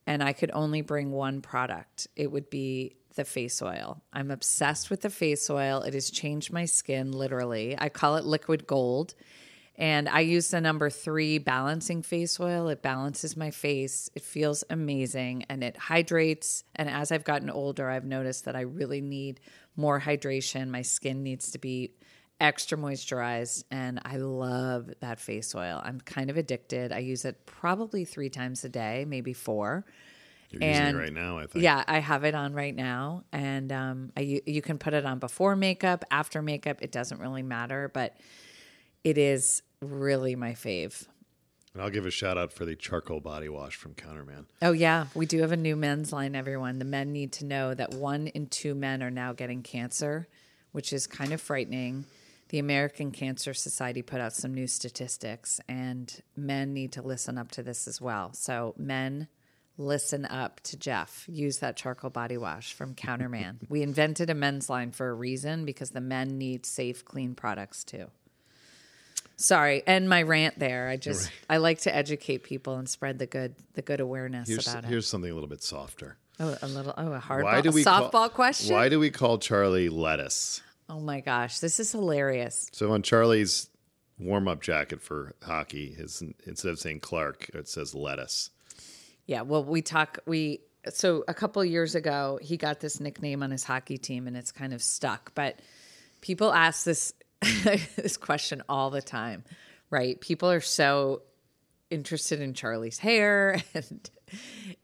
and 0.08 0.22
I 0.22 0.32
could 0.32 0.50
only 0.54 0.80
bring 0.80 1.12
one 1.12 1.42
product, 1.42 2.08
it 2.16 2.32
would 2.32 2.48
be 2.48 2.96
the 3.16 3.26
face 3.26 3.60
oil. 3.60 4.00
I'm 4.10 4.30
obsessed 4.30 4.88
with 4.88 5.02
the 5.02 5.10
face 5.10 5.50
oil. 5.50 5.82
It 5.82 5.92
has 5.92 6.08
changed 6.08 6.50
my 6.50 6.64
skin 6.64 7.12
literally. 7.12 7.76
I 7.78 7.90
call 7.90 8.16
it 8.16 8.24
liquid 8.24 8.66
gold. 8.66 9.14
And 9.76 10.08
I 10.08 10.20
use 10.20 10.48
the 10.48 10.62
number 10.62 10.88
three 10.88 11.36
balancing 11.36 12.00
face 12.00 12.40
oil. 12.40 12.68
It 12.68 12.80
balances 12.80 13.36
my 13.36 13.50
face. 13.50 14.08
It 14.14 14.22
feels 14.22 14.64
amazing 14.70 15.44
and 15.50 15.62
it 15.62 15.76
hydrates. 15.76 16.64
And 16.74 16.88
as 16.88 17.12
I've 17.12 17.24
gotten 17.24 17.50
older, 17.50 17.90
I've 17.90 18.06
noticed 18.06 18.46
that 18.46 18.56
I 18.56 18.62
really 18.62 19.02
need 19.02 19.40
more 19.76 20.00
hydration. 20.00 20.68
My 20.68 20.82
skin 20.82 21.22
needs 21.22 21.50
to 21.50 21.58
be 21.58 21.92
extra 22.40 22.78
moisturized. 22.78 23.64
And 23.70 24.00
I 24.04 24.16
love 24.16 24.90
that 25.00 25.20
face 25.20 25.54
oil. 25.54 25.80
I'm 25.84 26.00
kind 26.00 26.30
of 26.30 26.36
addicted. 26.36 26.92
I 26.92 26.98
use 26.98 27.24
it 27.24 27.46
probably 27.46 28.04
three 28.04 28.30
times 28.30 28.64
a 28.64 28.68
day, 28.68 29.04
maybe 29.06 29.32
four. 29.32 29.84
You're 30.50 30.62
using 30.62 30.86
it 30.86 30.96
right 30.96 31.12
now, 31.12 31.38
I 31.38 31.46
think. 31.46 31.62
Yeah, 31.62 31.84
I 31.86 31.98
have 31.98 32.24
it 32.24 32.34
on 32.34 32.54
right 32.54 32.74
now, 32.74 33.24
and 33.32 33.70
um, 33.70 34.12
I, 34.16 34.20
you, 34.20 34.40
you 34.46 34.62
can 34.62 34.78
put 34.78 34.94
it 34.94 35.04
on 35.04 35.18
before 35.18 35.54
makeup, 35.56 36.06
after 36.10 36.40
makeup. 36.40 36.78
It 36.80 36.90
doesn't 36.90 37.20
really 37.20 37.42
matter, 37.42 37.90
but 37.92 38.16
it 39.04 39.18
is 39.18 39.62
really 39.82 40.36
my 40.36 40.52
fave. 40.52 41.06
And 41.74 41.82
I'll 41.82 41.90
give 41.90 42.06
a 42.06 42.10
shout 42.10 42.38
out 42.38 42.50
for 42.50 42.64
the 42.64 42.74
charcoal 42.74 43.20
body 43.20 43.50
wash 43.50 43.76
from 43.76 43.92
Counterman. 43.94 44.46
Oh 44.62 44.72
yeah, 44.72 45.08
we 45.14 45.26
do 45.26 45.42
have 45.42 45.52
a 45.52 45.56
new 45.56 45.76
men's 45.76 46.14
line. 46.14 46.34
Everyone, 46.34 46.78
the 46.78 46.86
men 46.86 47.12
need 47.12 47.32
to 47.34 47.44
know 47.44 47.74
that 47.74 47.92
one 47.92 48.28
in 48.28 48.46
two 48.46 48.74
men 48.74 49.02
are 49.02 49.10
now 49.10 49.34
getting 49.34 49.62
cancer, 49.62 50.28
which 50.72 50.94
is 50.94 51.06
kind 51.06 51.32
of 51.34 51.42
frightening. 51.42 52.06
The 52.48 52.58
American 52.58 53.10
Cancer 53.10 53.52
Society 53.52 54.00
put 54.00 54.20
out 54.20 54.32
some 54.32 54.54
new 54.54 54.66
statistics, 54.66 55.60
and 55.68 56.22
men 56.36 56.72
need 56.72 56.92
to 56.92 57.02
listen 57.02 57.36
up 57.36 57.50
to 57.52 57.62
this 57.62 57.86
as 57.86 58.00
well. 58.00 58.32
So, 58.32 58.74
men, 58.78 59.28
listen 59.76 60.24
up 60.24 60.60
to 60.60 60.76
Jeff. 60.78 61.26
Use 61.28 61.58
that 61.58 61.76
charcoal 61.76 62.10
body 62.10 62.38
wash 62.38 62.72
from 62.72 62.94
Counterman. 62.94 63.58
we 63.68 63.82
invented 63.82 64.30
a 64.30 64.34
men's 64.34 64.70
line 64.70 64.92
for 64.92 65.10
a 65.10 65.14
reason 65.14 65.66
because 65.66 65.90
the 65.90 66.00
men 66.00 66.38
need 66.38 66.64
safe, 66.64 67.04
clean 67.04 67.34
products 67.34 67.84
too. 67.84 68.06
Sorry, 69.36 69.84
and 69.86 70.08
my 70.08 70.22
rant 70.22 70.58
there. 70.58 70.88
I 70.88 70.96
just 70.96 71.30
I 71.48 71.58
like 71.58 71.80
to 71.82 71.94
educate 71.94 72.42
people 72.42 72.74
and 72.74 72.88
spread 72.88 73.20
the 73.20 73.26
good 73.26 73.54
the 73.74 73.82
good 73.82 74.00
awareness 74.00 74.48
Here's, 74.48 74.66
about 74.66 74.82
it. 74.82 74.88
here's 74.88 75.06
something 75.06 75.30
a 75.30 75.34
little 75.34 75.48
bit 75.48 75.62
softer. 75.62 76.16
Oh, 76.40 76.56
a 76.60 76.66
little 76.66 76.92
oh 76.96 77.12
a 77.12 77.20
hard 77.20 77.44
Why 77.44 77.60
do 77.60 77.70
we 77.70 77.84
softball 77.84 78.10
call, 78.10 78.28
question. 78.30 78.74
Why 78.74 78.88
do 78.88 78.98
we 78.98 79.10
call 79.10 79.38
Charlie 79.38 79.88
lettuce? 79.88 80.60
Oh 80.88 81.00
my 81.00 81.20
gosh, 81.20 81.58
this 81.58 81.80
is 81.80 81.92
hilarious. 81.92 82.68
So 82.72 82.92
on 82.92 83.02
Charlie's 83.02 83.68
warm 84.18 84.48
up 84.48 84.60
jacket 84.60 85.00
for 85.02 85.34
hockey, 85.42 85.92
his 85.92 86.22
instead 86.46 86.70
of 86.70 86.78
saying 86.78 87.00
Clark, 87.00 87.50
it 87.54 87.68
says 87.68 87.94
lettuce. 87.94 88.50
Yeah, 89.26 89.42
well, 89.42 89.64
we 89.64 89.82
talk 89.82 90.18
we 90.26 90.60
so 90.90 91.24
a 91.28 91.34
couple 91.34 91.62
years 91.64 91.94
ago 91.94 92.38
he 92.40 92.56
got 92.56 92.80
this 92.80 93.00
nickname 93.00 93.42
on 93.42 93.50
his 93.50 93.64
hockey 93.64 93.98
team 93.98 94.26
and 94.26 94.36
it's 94.36 94.52
kind 94.52 94.72
of 94.72 94.82
stuck. 94.82 95.34
But 95.34 95.60
people 96.20 96.52
ask 96.52 96.84
this 96.84 97.12
this 97.64 98.16
question 98.16 98.62
all 98.68 98.90
the 98.90 99.02
time, 99.02 99.44
right? 99.90 100.20
People 100.20 100.50
are 100.50 100.60
so 100.60 101.22
interested 101.90 102.40
in 102.40 102.54
Charlie's 102.54 102.98
hair 102.98 103.62
and 103.74 104.10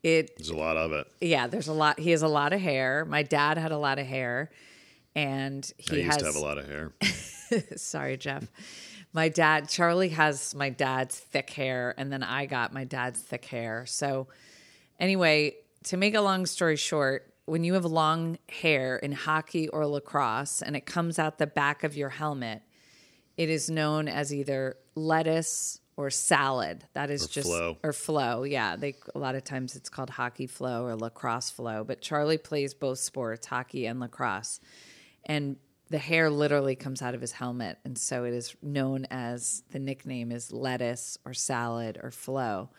it 0.02 0.36
There's 0.36 0.50
a 0.50 0.56
lot 0.56 0.76
of 0.76 0.92
it. 0.92 1.06
yeah, 1.20 1.46
there's 1.46 1.68
a 1.68 1.72
lot 1.72 1.98
he 1.98 2.10
has 2.10 2.22
a 2.22 2.28
lot 2.28 2.52
of 2.52 2.60
hair. 2.60 3.04
My 3.04 3.22
dad 3.22 3.58
had 3.58 3.72
a 3.72 3.78
lot 3.78 3.98
of 3.98 4.06
hair 4.06 4.50
and 5.14 5.70
he 5.78 5.96
I 5.96 5.98
used 6.00 6.06
has 6.12 6.16
to 6.18 6.24
have 6.26 6.36
a 6.36 6.40
lot 6.40 6.58
of 6.58 6.66
hair. 6.66 6.92
Sorry, 7.76 8.16
Jeff. 8.16 8.44
My 9.12 9.28
dad, 9.28 9.68
Charlie 9.68 10.08
has 10.10 10.54
my 10.54 10.70
dad's 10.70 11.18
thick 11.18 11.50
hair, 11.50 11.94
and 11.96 12.12
then 12.12 12.22
I 12.22 12.46
got 12.46 12.72
my 12.72 12.84
dad's 12.84 13.20
thick 13.20 13.44
hair. 13.44 13.86
So, 13.86 14.26
anyway, 14.98 15.54
to 15.84 15.96
make 15.96 16.14
a 16.14 16.20
long 16.20 16.46
story 16.46 16.76
short, 16.76 17.32
when 17.46 17.62
you 17.62 17.74
have 17.74 17.84
long 17.84 18.38
hair 18.48 18.96
in 18.96 19.12
hockey 19.12 19.68
or 19.68 19.86
lacrosse 19.86 20.62
and 20.62 20.74
it 20.74 20.86
comes 20.86 21.18
out 21.18 21.38
the 21.38 21.46
back 21.46 21.84
of 21.84 21.96
your 21.96 22.08
helmet, 22.08 22.62
it 23.36 23.50
is 23.50 23.68
known 23.70 24.08
as 24.08 24.34
either 24.34 24.76
lettuce 24.94 25.78
or 25.96 26.10
salad. 26.10 26.84
That 26.94 27.10
is 27.10 27.24
Or 27.24 27.28
just 27.28 27.46
flow. 27.46 27.76
or 27.84 27.92
flow. 27.92 28.42
Yeah, 28.42 28.74
they 28.76 28.96
a 29.14 29.18
lot 29.18 29.34
of 29.36 29.44
times 29.44 29.76
it's 29.76 29.88
called 29.88 30.10
hockey 30.10 30.46
flow 30.48 30.84
or 30.84 30.96
lacrosse 30.96 31.50
flow. 31.50 31.84
But 31.84 32.00
Charlie 32.00 32.38
plays 32.38 32.74
both 32.74 32.98
sports, 32.98 33.46
hockey 33.46 33.86
and 33.86 34.00
lacrosse, 34.00 34.58
and 35.26 35.56
the 35.90 35.98
hair 35.98 36.30
literally 36.30 36.76
comes 36.76 37.02
out 37.02 37.14
of 37.14 37.20
his 37.20 37.32
helmet, 37.32 37.78
and 37.84 37.96
so 37.96 38.24
it 38.24 38.34
is 38.34 38.56
known 38.62 39.06
as 39.10 39.62
the 39.70 39.78
nickname 39.78 40.32
is 40.32 40.52
lettuce 40.52 41.18
or 41.24 41.34
salad 41.34 41.98
or 42.02 42.10
flow. 42.10 42.70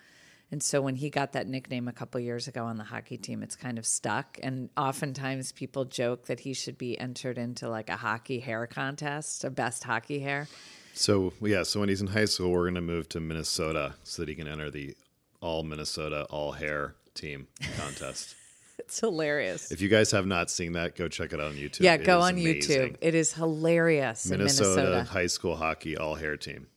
And 0.52 0.62
so 0.62 0.82
when 0.82 0.96
he 0.96 1.10
got 1.10 1.34
that 1.34 1.48
nickname 1.48 1.88
a 1.88 1.92
couple 1.92 2.20
years 2.22 2.48
ago 2.48 2.66
on 2.66 2.78
the 2.78 2.84
hockey 2.84 3.18
team, 3.18 3.42
it's 3.42 3.56
kind 3.56 3.78
of 3.78 3.86
stuck. 3.86 4.40
And 4.44 4.70
oftentimes 4.78 5.52
people 5.52 5.86
joke 5.86 6.28
that 6.28 6.42
he 6.42 6.54
should 6.54 6.78
be 6.78 6.98
entered 7.00 7.38
into 7.38 7.68
like 7.68 7.90
a 7.90 7.98
hockey 7.98 8.40
hair 8.40 8.68
contest, 8.68 9.44
a 9.44 9.50
best 9.50 9.84
hockey 9.84 10.20
hair. 10.20 10.48
So 10.94 11.34
yeah, 11.42 11.64
so 11.64 11.80
when 11.80 11.90
he's 11.90 12.02
in 12.02 12.08
high 12.08 12.26
school, 12.26 12.52
we're 12.52 12.66
gonna 12.68 12.82
move 12.82 13.10
to 13.10 13.20
Minnesota 13.20 13.96
so 14.04 14.22
that 14.22 14.30
he 14.30 14.36
can 14.36 14.48
enter 14.48 14.70
the 14.70 14.96
all 15.42 15.64
Minnesota 15.64 16.26
all 16.30 16.54
hair 16.54 16.96
team 17.14 17.48
contest. 17.78 18.36
It's 18.80 19.00
hilarious. 19.00 19.72
if 19.72 19.82
you 19.82 19.90
guys 19.90 20.12
have 20.12 20.28
not 20.28 20.50
seen 20.52 20.74
that, 20.74 20.96
go 20.96 21.08
check 21.08 21.34
it 21.34 21.40
out 21.40 21.48
on 21.48 21.54
YouTube. 21.54 21.80
yeah, 21.82 21.94
It 21.96 22.04
go 22.04 22.20
on 22.22 22.34
amazing. 22.34 22.94
YouTube. 22.94 22.96
It 23.02 23.16
is 23.16 23.34
hilarious 23.34 24.26
Minnesota, 24.30 24.70
in 24.70 24.76
Minnesota. 24.90 25.12
high 25.12 25.28
school 25.28 25.56
hockey 25.56 25.98
all 25.98 26.16
hair 26.16 26.36
team. 26.38 26.68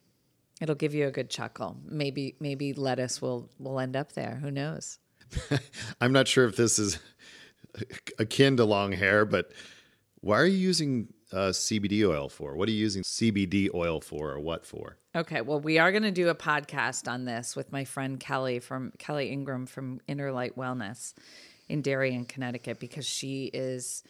It'll 0.60 0.74
give 0.74 0.94
you 0.94 1.06
a 1.06 1.10
good 1.10 1.28
chuckle. 1.30 1.76
Maybe 1.84 2.36
maybe 2.40 2.72
lettuce 2.72 3.20
will 3.22 3.50
will 3.58 3.78
end 3.78 3.94
up 3.96 4.12
there. 4.12 4.38
Who 4.42 4.50
knows? 4.50 4.98
I'm 6.00 6.12
not 6.12 6.26
sure 6.28 6.46
if 6.46 6.56
this 6.56 6.78
is 6.78 6.98
akin 8.18 8.56
to 8.56 8.64
long 8.64 8.92
hair, 8.92 9.24
but 9.24 9.50
why 10.20 10.38
are 10.38 10.46
you 10.46 10.56
using 10.58 11.08
uh, 11.32 11.50
CBD 11.50 12.04
oil 12.08 12.28
for? 12.28 12.56
What 12.56 12.68
are 12.68 12.72
you 12.72 12.78
using 12.78 13.02
CBD 13.02 13.68
oil 13.74 14.00
for, 14.00 14.30
or 14.32 14.40
what 14.40 14.64
for? 14.64 14.96
Okay, 15.14 15.40
well, 15.42 15.60
we 15.60 15.78
are 15.78 15.90
going 15.92 16.02
to 16.04 16.10
do 16.10 16.28
a 16.28 16.34
podcast 16.34 17.06
on 17.10 17.24
this 17.24 17.54
with 17.54 17.70
my 17.70 17.84
friend 17.84 18.18
Kelly 18.18 18.58
from 18.58 18.92
Kelly 18.98 19.28
Ingram 19.30 19.66
from 19.66 20.00
Inner 20.08 20.32
Light 20.32 20.56
Wellness 20.56 21.14
in 21.68 21.82
Darien, 21.82 22.24
Connecticut, 22.24 22.80
because 22.80 23.06
she 23.06 23.46
is 23.46 24.02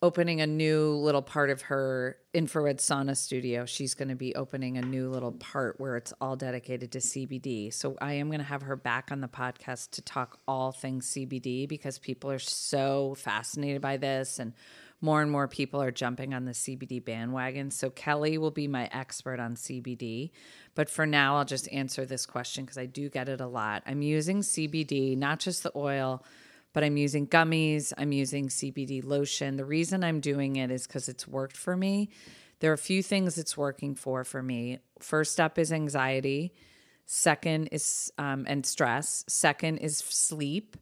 opening 0.00 0.40
a 0.40 0.46
new 0.46 0.90
little 0.92 1.22
part 1.22 1.50
of 1.50 1.62
her 1.62 2.16
infrared 2.32 2.78
sauna 2.78 3.16
studio. 3.16 3.66
She's 3.66 3.94
going 3.94 4.10
to 4.10 4.14
be 4.14 4.34
opening 4.36 4.78
a 4.78 4.82
new 4.82 5.10
little 5.10 5.32
part 5.32 5.80
where 5.80 5.96
it's 5.96 6.12
all 6.20 6.36
dedicated 6.36 6.92
to 6.92 6.98
CBD. 6.98 7.74
So 7.74 7.96
I 8.00 8.12
am 8.14 8.28
going 8.28 8.38
to 8.38 8.44
have 8.44 8.62
her 8.62 8.76
back 8.76 9.08
on 9.10 9.20
the 9.20 9.28
podcast 9.28 9.90
to 9.92 10.02
talk 10.02 10.38
all 10.46 10.70
things 10.70 11.10
CBD 11.10 11.68
because 11.68 11.98
people 11.98 12.30
are 12.30 12.38
so 12.38 13.16
fascinated 13.18 13.82
by 13.82 13.96
this 13.96 14.38
and 14.38 14.52
more 15.00 15.20
and 15.22 15.30
more 15.30 15.48
people 15.48 15.82
are 15.82 15.90
jumping 15.90 16.32
on 16.32 16.44
the 16.44 16.52
CBD 16.52 17.04
bandwagon. 17.04 17.70
So 17.70 17.90
Kelly 17.90 18.38
will 18.38 18.50
be 18.50 18.68
my 18.68 18.88
expert 18.92 19.40
on 19.40 19.54
CBD. 19.54 20.30
But 20.76 20.90
for 20.90 21.06
now, 21.06 21.38
I'll 21.38 21.44
just 21.44 21.70
answer 21.72 22.04
this 22.04 22.24
question 22.26 22.64
because 22.64 22.78
I 22.78 22.86
do 22.86 23.08
get 23.08 23.28
it 23.28 23.40
a 23.40 23.46
lot. 23.46 23.82
I'm 23.86 24.02
using 24.02 24.40
CBD, 24.40 25.16
not 25.16 25.40
just 25.40 25.64
the 25.64 25.72
oil, 25.74 26.24
but 26.72 26.84
I'm 26.84 26.96
using 26.96 27.26
gummies, 27.26 27.92
I'm 27.96 28.12
using 28.12 28.48
CBD 28.48 29.04
lotion. 29.04 29.56
The 29.56 29.64
reason 29.64 30.04
I'm 30.04 30.20
doing 30.20 30.56
it 30.56 30.70
is 30.70 30.86
because 30.86 31.08
it's 31.08 31.26
worked 31.26 31.56
for 31.56 31.76
me. 31.76 32.10
There 32.60 32.70
are 32.70 32.74
a 32.74 32.78
few 32.78 33.02
things 33.02 33.38
it's 33.38 33.56
working 33.56 33.94
for 33.94 34.24
for 34.24 34.42
me. 34.42 34.78
First 35.00 35.40
up 35.40 35.58
is 35.58 35.72
anxiety. 35.72 36.52
Second 37.06 37.68
is 37.72 38.12
um, 38.18 38.44
and 38.48 38.66
stress. 38.66 39.24
Second 39.28 39.78
is 39.78 39.98
sleep. 39.98 40.76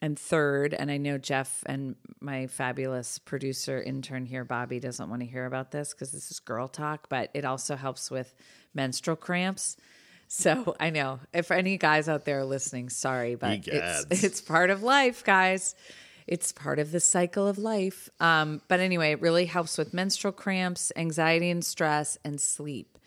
And 0.00 0.16
third, 0.16 0.74
and 0.74 0.92
I 0.92 0.96
know 0.96 1.18
Jeff 1.18 1.64
and 1.66 1.96
my 2.20 2.46
fabulous 2.46 3.18
producer 3.18 3.82
intern 3.82 4.26
here, 4.26 4.44
Bobby, 4.44 4.78
doesn't 4.78 5.10
want 5.10 5.22
to 5.22 5.26
hear 5.26 5.44
about 5.44 5.72
this 5.72 5.92
because 5.92 6.12
this 6.12 6.30
is 6.30 6.38
girl 6.38 6.68
talk, 6.68 7.08
but 7.08 7.30
it 7.34 7.44
also 7.44 7.74
helps 7.74 8.08
with 8.08 8.32
menstrual 8.74 9.16
cramps. 9.16 9.76
So 10.28 10.76
I 10.78 10.90
know 10.90 11.20
if 11.32 11.50
any 11.50 11.78
guys 11.78 12.08
out 12.08 12.24
there 12.24 12.40
are 12.40 12.44
listening, 12.44 12.90
sorry, 12.90 13.34
but 13.34 13.62
Egads. 13.62 14.06
it's, 14.10 14.24
it's 14.24 14.40
part 14.40 14.70
of 14.70 14.82
life, 14.82 15.24
guys. 15.24 15.74
It's 16.26 16.52
part 16.52 16.78
of 16.78 16.92
the 16.92 17.00
cycle 17.00 17.46
of 17.48 17.56
life. 17.56 18.10
Um, 18.20 18.60
but 18.68 18.80
anyway, 18.80 19.12
it 19.12 19.22
really 19.22 19.46
helps 19.46 19.78
with 19.78 19.94
menstrual 19.94 20.32
cramps, 20.32 20.92
anxiety 20.94 21.48
and 21.48 21.64
stress, 21.64 22.18
and 22.24 22.38
sleep. 22.38 22.98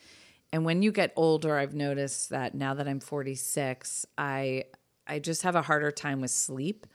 And 0.51 0.65
when 0.65 0.81
you 0.81 0.91
get 0.91 1.13
older, 1.15 1.57
I've 1.57 1.75
noticed 1.75 2.31
that 2.31 2.55
now 2.55 2.73
that 2.73 2.87
I'm 2.87 2.99
46, 2.99 4.05
I 4.17 4.65
I 5.07 5.19
just 5.19 5.43
have 5.43 5.55
a 5.55 5.61
harder 5.61 5.91
time 5.91 6.21
with 6.21 6.31
sleep. 6.31 6.87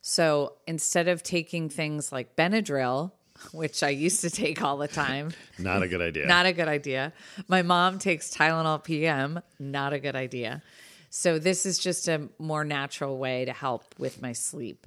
So 0.00 0.56
instead 0.66 1.08
of 1.08 1.22
taking 1.22 1.68
things 1.68 2.12
like 2.12 2.36
Benadryl, 2.36 3.12
which 3.52 3.82
I 3.82 3.88
used 3.90 4.20
to 4.22 4.30
take 4.30 4.62
all 4.62 4.76
the 4.76 4.88
time, 4.88 5.32
Not 5.58 5.82
a 5.82 5.88
good 5.88 6.00
idea. 6.00 6.26
not 6.26 6.46
a 6.46 6.52
good 6.52 6.68
idea. 6.68 7.12
My 7.48 7.62
mom 7.62 7.98
takes 7.98 8.30
Tylenol 8.34 8.82
PM, 8.82 9.40
not 9.58 9.92
a 9.92 9.98
good 9.98 10.16
idea. 10.16 10.62
So 11.10 11.38
this 11.38 11.66
is 11.66 11.78
just 11.78 12.08
a 12.08 12.28
more 12.38 12.64
natural 12.64 13.18
way 13.18 13.44
to 13.44 13.52
help 13.52 13.94
with 13.98 14.22
my 14.22 14.32
sleep. 14.32 14.86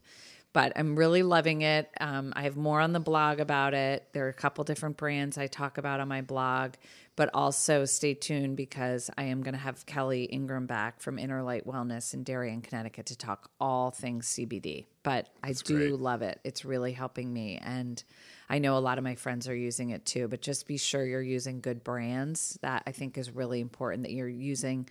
But 0.53 0.71
I'm 0.77 0.95
really 0.95 1.21
loving 1.21 1.63
it. 1.63 1.89
Um, 1.99 2.31
I 2.35 2.43
have 2.43 2.55
more 2.55 2.79
on 2.79 2.93
the 2.93 2.99
blog 3.01 3.41
about 3.41 3.73
it. 3.73 4.07
There 4.13 4.25
are 4.25 4.29
a 4.29 4.33
couple 4.33 4.63
different 4.63 4.95
brands 4.95 5.37
I 5.37 5.47
talk 5.47 5.77
about 5.77 5.99
on 5.99 6.07
my 6.07 6.21
blog, 6.21 6.75
but 7.17 7.29
also 7.33 7.83
stay 7.83 8.13
tuned 8.13 8.55
because 8.55 9.11
I 9.17 9.23
am 9.25 9.43
going 9.43 9.53
to 9.53 9.59
have 9.59 9.85
Kelly 9.85 10.23
Ingram 10.23 10.65
back 10.65 11.01
from 11.01 11.19
Inner 11.19 11.43
Light 11.43 11.67
Wellness 11.67 12.13
in 12.13 12.23
Darien, 12.23 12.61
Connecticut 12.61 13.07
to 13.07 13.17
talk 13.17 13.51
all 13.59 13.91
things 13.91 14.27
CBD. 14.29 14.85
But 15.03 15.27
I 15.43 15.51
do 15.51 15.75
great. 15.89 15.91
love 15.99 16.21
it. 16.21 16.39
It's 16.45 16.63
really 16.63 16.93
helping 16.93 17.33
me. 17.33 17.59
And 17.61 18.01
I 18.49 18.59
know 18.59 18.77
a 18.77 18.79
lot 18.79 18.97
of 18.97 19.03
my 19.03 19.15
friends 19.15 19.47
are 19.47 19.55
using 19.55 19.89
it 19.89 20.05
too, 20.05 20.27
but 20.27 20.41
just 20.41 20.67
be 20.67 20.77
sure 20.77 21.05
you're 21.05 21.21
using 21.21 21.61
good 21.61 21.83
brands. 21.83 22.57
That 22.61 22.83
I 22.85 22.91
think 22.91 23.17
is 23.17 23.31
really 23.31 23.59
important 23.59 24.03
that 24.03 24.11
you're 24.11 24.27
using 24.27 24.87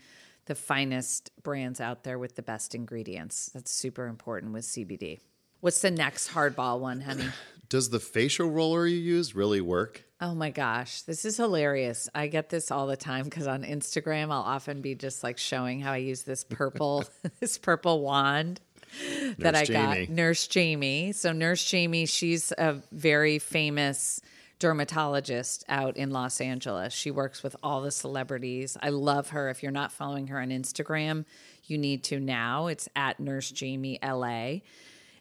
the 0.46 0.54
finest 0.54 1.30
brands 1.42 1.80
out 1.80 2.04
there 2.04 2.18
with 2.18 2.36
the 2.36 2.42
best 2.42 2.74
ingredients. 2.74 3.50
That's 3.54 3.70
super 3.70 4.06
important 4.06 4.52
with 4.52 4.64
CBD. 4.64 5.20
What's 5.60 5.80
the 5.80 5.90
next 5.90 6.30
hardball 6.30 6.80
one, 6.80 7.00
honey? 7.00 7.24
Does 7.70 7.88
the 7.88 8.00
facial 8.00 8.50
roller 8.50 8.86
you 8.86 8.98
use 8.98 9.34
really 9.34 9.62
work? 9.62 10.04
Oh 10.20 10.34
my 10.34 10.50
gosh, 10.50 11.02
this 11.02 11.24
is 11.24 11.38
hilarious. 11.38 12.08
I 12.14 12.26
get 12.26 12.50
this 12.50 12.70
all 12.70 12.86
the 12.86 12.96
time 12.96 13.24
because 13.24 13.46
on 13.46 13.62
Instagram, 13.62 14.24
I'll 14.24 14.42
often 14.42 14.82
be 14.82 14.94
just 14.94 15.22
like 15.22 15.38
showing 15.38 15.80
how 15.80 15.92
I 15.92 15.98
use 15.98 16.22
this 16.22 16.44
purple, 16.44 17.04
this 17.40 17.56
purple 17.56 18.00
wand 18.02 18.60
that 19.38 19.54
I 19.54 19.64
Jamie. 19.64 20.06
got. 20.06 20.14
Nurse 20.14 20.46
Jamie. 20.46 21.12
So 21.12 21.32
Nurse 21.32 21.64
Jamie, 21.64 22.06
she's 22.06 22.52
a 22.52 22.82
very 22.92 23.38
famous 23.38 24.20
dermatologist 24.58 25.64
out 25.68 25.96
in 25.96 26.10
Los 26.10 26.40
Angeles. 26.40 26.92
She 26.92 27.10
works 27.10 27.42
with 27.42 27.56
all 27.62 27.82
the 27.82 27.90
celebrities. 27.90 28.76
I 28.80 28.90
love 28.90 29.30
her. 29.30 29.50
If 29.50 29.62
you're 29.62 29.72
not 29.72 29.92
following 29.92 30.28
her 30.28 30.40
on 30.40 30.48
Instagram, 30.50 31.24
you 31.64 31.78
need 31.78 32.04
to 32.04 32.20
now. 32.20 32.68
It's 32.68 32.88
at 32.94 33.20
Nurse 33.20 33.50
Jamie 33.50 33.98
LA. 34.02 34.60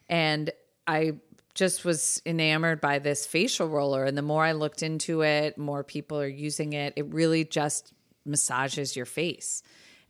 And 0.08 0.50
I 0.86 1.14
just 1.54 1.84
was 1.84 2.20
enamored 2.26 2.80
by 2.80 2.98
this 2.98 3.26
facial 3.26 3.68
roller. 3.68 4.04
And 4.04 4.16
the 4.16 4.22
more 4.22 4.44
I 4.44 4.52
looked 4.52 4.82
into 4.82 5.22
it, 5.22 5.56
more 5.56 5.84
people 5.84 6.20
are 6.20 6.26
using 6.26 6.72
it. 6.72 6.94
It 6.96 7.12
really 7.12 7.44
just 7.44 7.92
massages 8.24 8.96
your 8.96 9.06
face. 9.06 9.62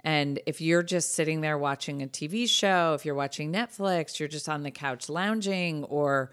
And 0.05 0.39
if 0.45 0.61
you're 0.61 0.83
just 0.83 1.15
sitting 1.15 1.41
there 1.41 1.57
watching 1.57 2.03
a 2.03 2.07
TV 2.07 2.49
show, 2.49 2.93
if 2.95 3.07
you're 3.07 3.15
watching 3.15 3.53
Netflix, 3.53 4.21
you're 4.21 4.29
just 4.29 4.51
on 4.51 4.63
the 4.63 4.71
couch 4.71 5.09
lounging, 5.09 5.85
or 5.85 6.31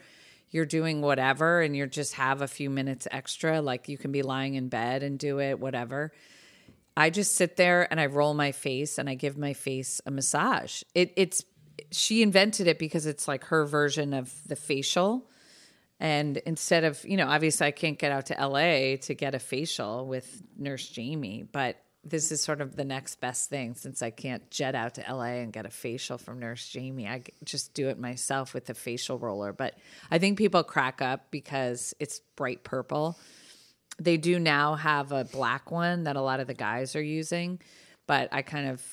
you're 0.51 0.65
doing 0.65 1.01
whatever 1.01 1.61
and 1.61 1.75
you 1.75 1.87
just 1.87 2.15
have 2.15 2.41
a 2.41 2.47
few 2.47 2.69
minutes 2.69 3.07
extra, 3.09 3.61
like 3.61 3.87
you 3.87 3.97
can 3.97 4.11
be 4.11 4.21
lying 4.21 4.55
in 4.55 4.67
bed 4.67 5.01
and 5.01 5.17
do 5.17 5.39
it, 5.39 5.59
whatever. 5.59 6.11
I 6.95 7.09
just 7.09 7.35
sit 7.35 7.55
there 7.55 7.87
and 7.89 7.99
I 7.99 8.07
roll 8.07 8.33
my 8.33 8.51
face 8.51 8.97
and 8.97 9.09
I 9.09 9.15
give 9.15 9.37
my 9.37 9.53
face 9.53 10.01
a 10.05 10.11
massage. 10.11 10.83
It, 10.93 11.13
it's 11.15 11.45
she 11.89 12.21
invented 12.21 12.67
it 12.67 12.77
because 12.77 13.05
it's 13.05 13.27
like 13.27 13.45
her 13.45 13.65
version 13.65 14.13
of 14.13 14.33
the 14.45 14.57
facial. 14.57 15.29
And 16.01 16.37
instead 16.37 16.83
of, 16.83 17.03
you 17.05 17.15
know, 17.15 17.27
obviously 17.27 17.67
I 17.67 17.71
can't 17.71 17.97
get 17.97 18.11
out 18.11 18.25
to 18.27 18.33
LA 18.33 18.97
to 19.03 19.13
get 19.13 19.33
a 19.33 19.39
facial 19.39 20.05
with 20.05 20.43
Nurse 20.57 20.87
Jamie, 20.89 21.45
but 21.49 21.77
this 22.03 22.31
is 22.31 22.41
sort 22.41 22.61
of 22.61 22.75
the 22.75 22.83
next 22.83 23.19
best 23.19 23.49
thing 23.49 23.75
since 23.75 24.01
I 24.01 24.09
can't 24.09 24.49
jet 24.49 24.73
out 24.73 24.95
to 24.95 25.01
LA 25.07 25.41
and 25.41 25.53
get 25.53 25.65
a 25.65 25.69
facial 25.69 26.17
from 26.17 26.39
Nurse 26.39 26.67
Jamie. 26.67 27.07
I 27.07 27.23
just 27.43 27.73
do 27.73 27.89
it 27.89 27.99
myself 27.99 28.53
with 28.53 28.65
the 28.65 28.73
facial 28.73 29.19
roller. 29.19 29.53
But 29.53 29.75
I 30.09 30.17
think 30.17 30.37
people 30.37 30.63
crack 30.63 31.01
up 31.01 31.29
because 31.29 31.93
it's 31.99 32.21
bright 32.35 32.63
purple. 32.63 33.19
They 33.99 34.17
do 34.17 34.39
now 34.39 34.75
have 34.75 35.11
a 35.11 35.25
black 35.25 35.69
one 35.69 36.05
that 36.05 36.15
a 36.15 36.21
lot 36.21 36.39
of 36.39 36.47
the 36.47 36.55
guys 36.55 36.95
are 36.95 37.03
using, 37.03 37.61
but 38.07 38.29
I 38.31 38.41
kind 38.41 38.69
of 38.69 38.83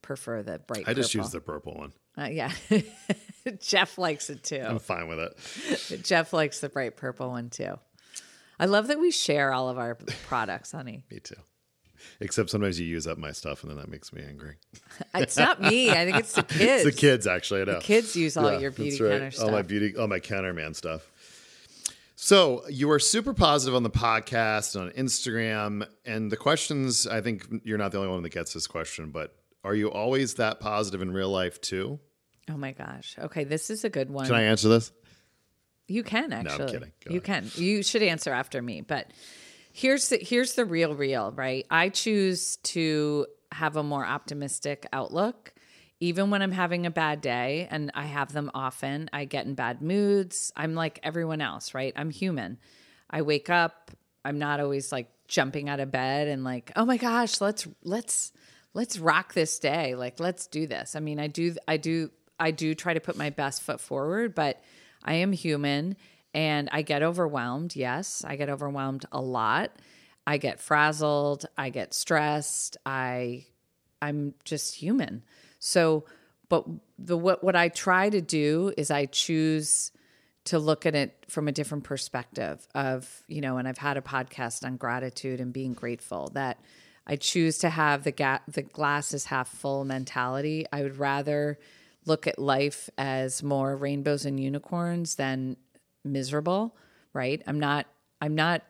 prefer 0.00 0.42
the 0.42 0.60
bright 0.60 0.84
purple. 0.84 0.90
I 0.90 0.94
just 0.94 1.12
purple. 1.12 1.24
use 1.24 1.32
the 1.32 1.40
purple 1.40 1.74
one. 1.74 1.92
Uh, 2.16 2.28
yeah. 2.30 2.52
Jeff 3.60 3.98
likes 3.98 4.30
it 4.30 4.42
too. 4.42 4.64
I'm 4.66 4.78
fine 4.78 5.08
with 5.08 5.18
it. 5.18 6.02
Jeff 6.04 6.32
likes 6.32 6.60
the 6.60 6.68
bright 6.68 6.96
purple 6.96 7.30
one 7.30 7.50
too. 7.50 7.78
I 8.58 8.66
love 8.66 8.88
that 8.88 8.98
we 9.00 9.10
share 9.10 9.52
all 9.52 9.68
of 9.68 9.78
our 9.78 9.96
products, 10.26 10.72
honey. 10.72 11.04
Me 11.10 11.20
too. 11.20 11.36
Except 12.20 12.50
sometimes 12.50 12.78
you 12.80 12.86
use 12.86 13.06
up 13.06 13.18
my 13.18 13.32
stuff, 13.32 13.62
and 13.62 13.70
then 13.70 13.78
that 13.78 13.88
makes 13.88 14.12
me 14.12 14.22
angry. 14.26 14.56
It's 15.14 15.36
not 15.36 15.60
me. 15.60 15.90
I 15.90 16.04
think 16.04 16.16
it's 16.18 16.32
the 16.34 16.42
kids. 16.42 16.60
It's 16.86 16.96
the 16.96 17.00
kids, 17.00 17.26
actually. 17.26 17.62
I 17.62 17.64
know. 17.64 17.78
Kids 17.80 18.14
use 18.16 18.36
all 18.36 18.52
Yeah, 18.52 18.58
your 18.58 18.70
beauty 18.70 19.02
right. 19.02 19.10
counter 19.12 19.30
stuff. 19.30 19.46
All 19.46 19.52
my 19.52 19.62
beauty, 19.62 19.96
all 19.96 20.08
my 20.08 20.20
counterman 20.20 20.74
stuff. 20.76 21.10
So 22.16 22.62
you 22.68 22.90
are 22.90 22.98
super 22.98 23.32
positive 23.32 23.74
on 23.74 23.82
the 23.82 23.90
podcast 23.90 24.74
and 24.74 24.84
on 24.84 24.90
Instagram, 24.90 25.86
and 26.04 26.30
the 26.30 26.36
questions. 26.36 27.06
I 27.06 27.20
think 27.22 27.46
you're 27.64 27.78
not 27.78 27.92
the 27.92 27.98
only 27.98 28.10
one 28.10 28.22
that 28.22 28.32
gets 28.32 28.52
this 28.52 28.66
question, 28.66 29.10
but 29.10 29.34
are 29.64 29.74
you 29.74 29.90
always 29.90 30.34
that 30.34 30.60
positive 30.60 31.00
in 31.02 31.12
real 31.12 31.30
life 31.30 31.60
too? 31.60 31.98
oh 32.50 32.56
my 32.56 32.72
gosh. 32.72 33.14
Okay, 33.18 33.44
this 33.44 33.70
is 33.70 33.84
a 33.84 33.88
good 33.88 34.10
one. 34.10 34.26
Can 34.26 34.34
I 34.34 34.42
answer 34.42 34.68
this? 34.68 34.90
You 35.86 36.02
can 36.02 36.32
actually. 36.32 36.72
kidding. 36.72 36.92
Go 37.04 37.14
you 37.14 37.20
can. 37.20 37.50
You 37.54 37.82
should 37.82 38.02
answer 38.02 38.32
after 38.32 38.60
me. 38.60 38.80
But 38.80 39.10
here's 39.72 40.08
the 40.08 40.18
here's 40.18 40.54
the 40.54 40.64
real 40.64 40.94
real, 40.94 41.32
right? 41.32 41.66
I 41.70 41.88
choose 41.88 42.56
to 42.56 43.26
have 43.52 43.76
a 43.76 43.82
more 43.82 44.06
optimistic 44.06 44.86
outlook. 44.92 45.52
even 46.00 46.30
when 46.30 46.40
I'm 46.40 46.52
having 46.52 46.86
a 46.86 46.90
bad 46.90 47.20
day, 47.20 47.68
and 47.70 47.90
I 47.94 48.06
have 48.06 48.32
them 48.32 48.50
often, 48.54 49.10
I 49.12 49.26
get 49.26 49.44
in 49.44 49.54
bad 49.54 49.82
moods. 49.82 50.50
I'm 50.56 50.74
like 50.74 50.98
everyone 51.02 51.42
else, 51.42 51.74
right? 51.74 51.92
I'm 51.94 52.10
human. 52.10 52.58
I 53.10 53.20
wake 53.22 53.50
up, 53.50 53.90
I'm 54.24 54.38
not 54.38 54.60
always 54.60 54.92
like 54.92 55.08
jumping 55.28 55.68
out 55.68 55.78
of 55.78 55.90
bed 55.92 56.26
and 56.28 56.42
like, 56.42 56.72
oh 56.74 56.86
my 56.86 56.96
gosh, 56.96 57.40
let's 57.40 57.68
let's 57.82 58.32
let's 58.72 58.98
rock 58.98 59.34
this 59.34 59.58
day. 59.58 59.94
Like 59.94 60.18
let's 60.18 60.46
do 60.46 60.66
this. 60.66 60.96
I 60.96 61.00
mean, 61.00 61.20
I 61.20 61.26
do 61.26 61.54
I 61.68 61.76
do 61.76 62.10
I 62.38 62.50
do 62.50 62.74
try 62.74 62.94
to 62.94 63.00
put 63.00 63.16
my 63.16 63.30
best 63.30 63.62
foot 63.62 63.80
forward, 63.80 64.34
but 64.34 64.62
I 65.04 65.14
am 65.14 65.32
human 65.32 65.96
and 66.34 66.68
I 66.72 66.82
get 66.82 67.02
overwhelmed. 67.02 67.76
Yes, 67.76 68.24
I 68.26 68.36
get 68.36 68.48
overwhelmed 68.48 69.06
a 69.12 69.20
lot. 69.20 69.72
I 70.26 70.36
get 70.36 70.60
frazzled, 70.60 71.46
I 71.56 71.70
get 71.70 71.94
stressed. 71.94 72.76
I 72.86 73.46
I'm 74.02 74.34
just 74.44 74.74
human. 74.74 75.24
So, 75.58 76.04
but 76.48 76.66
the 76.98 77.16
what 77.16 77.42
what 77.42 77.56
I 77.56 77.68
try 77.68 78.10
to 78.10 78.20
do 78.20 78.72
is 78.76 78.90
I 78.90 79.06
choose 79.06 79.92
to 80.44 80.58
look 80.58 80.86
at 80.86 80.94
it 80.94 81.26
from 81.28 81.48
a 81.48 81.52
different 81.52 81.84
perspective 81.84 82.66
of, 82.74 83.22
you 83.28 83.40
know, 83.40 83.58
and 83.58 83.68
I've 83.68 83.78
had 83.78 83.96
a 83.96 84.00
podcast 84.00 84.64
on 84.64 84.76
gratitude 84.76 85.40
and 85.40 85.52
being 85.52 85.74
grateful 85.74 86.30
that 86.34 86.58
I 87.06 87.16
choose 87.16 87.58
to 87.58 87.70
have 87.70 88.04
the 88.04 88.12
ga- 88.12 88.40
the 88.48 88.62
glass 88.62 89.12
is 89.12 89.26
half 89.26 89.48
full 89.48 89.84
mentality. 89.84 90.66
I 90.72 90.82
would 90.82 90.96
rather 90.96 91.58
look 92.06 92.26
at 92.26 92.38
life 92.38 92.88
as 92.96 93.42
more 93.42 93.76
rainbows 93.76 94.24
and 94.24 94.40
unicorns 94.40 95.16
than 95.16 95.56
miserable, 96.04 96.76
right? 97.12 97.42
I'm 97.46 97.60
not 97.60 97.86
I'm 98.20 98.34
not 98.34 98.62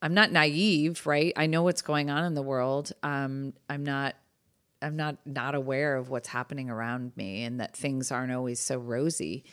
I'm 0.00 0.14
not 0.14 0.32
naive, 0.32 1.06
right? 1.06 1.32
I 1.36 1.46
know 1.46 1.62
what's 1.62 1.82
going 1.82 2.10
on 2.10 2.24
in 2.24 2.34
the 2.34 2.42
world. 2.42 2.92
Um, 3.02 3.54
I'm 3.68 3.84
not 3.84 4.14
I'm 4.80 4.96
not 4.96 5.16
not 5.26 5.54
aware 5.54 5.96
of 5.96 6.08
what's 6.08 6.28
happening 6.28 6.70
around 6.70 7.12
me 7.16 7.44
and 7.44 7.60
that 7.60 7.76
things 7.76 8.12
aren't 8.12 8.32
always 8.32 8.60
so 8.60 8.78
rosy. 8.78 9.44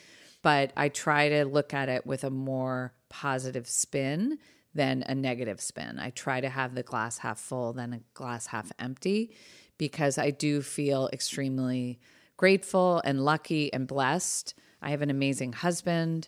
But 0.41 0.71
I 0.77 0.89
try 0.89 1.29
to 1.29 1.45
look 1.45 1.73
at 1.73 1.89
it 1.89 2.05
with 2.05 2.23
a 2.23 2.29
more 2.29 2.93
positive 3.09 3.67
spin 3.67 4.37
than 4.75 5.03
a 5.07 5.15
negative 5.15 5.59
spin. 5.61 5.97
I 5.97 6.11
try 6.11 6.41
to 6.41 6.49
have 6.49 6.75
the 6.75 6.83
glass 6.83 7.19
half 7.19 7.39
full 7.39 7.73
than 7.73 7.93
a 7.93 8.01
glass 8.13 8.47
half 8.47 8.71
empty 8.77 9.33
because 9.77 10.17
I 10.17 10.29
do 10.29 10.61
feel 10.61 11.09
extremely 11.11 11.99
grateful 12.37 13.01
and 13.05 13.23
lucky 13.23 13.73
and 13.73 13.87
blessed. 13.87 14.53
I 14.81 14.91
have 14.91 15.01
an 15.01 15.09
amazing 15.09 15.53
husband. 15.53 16.27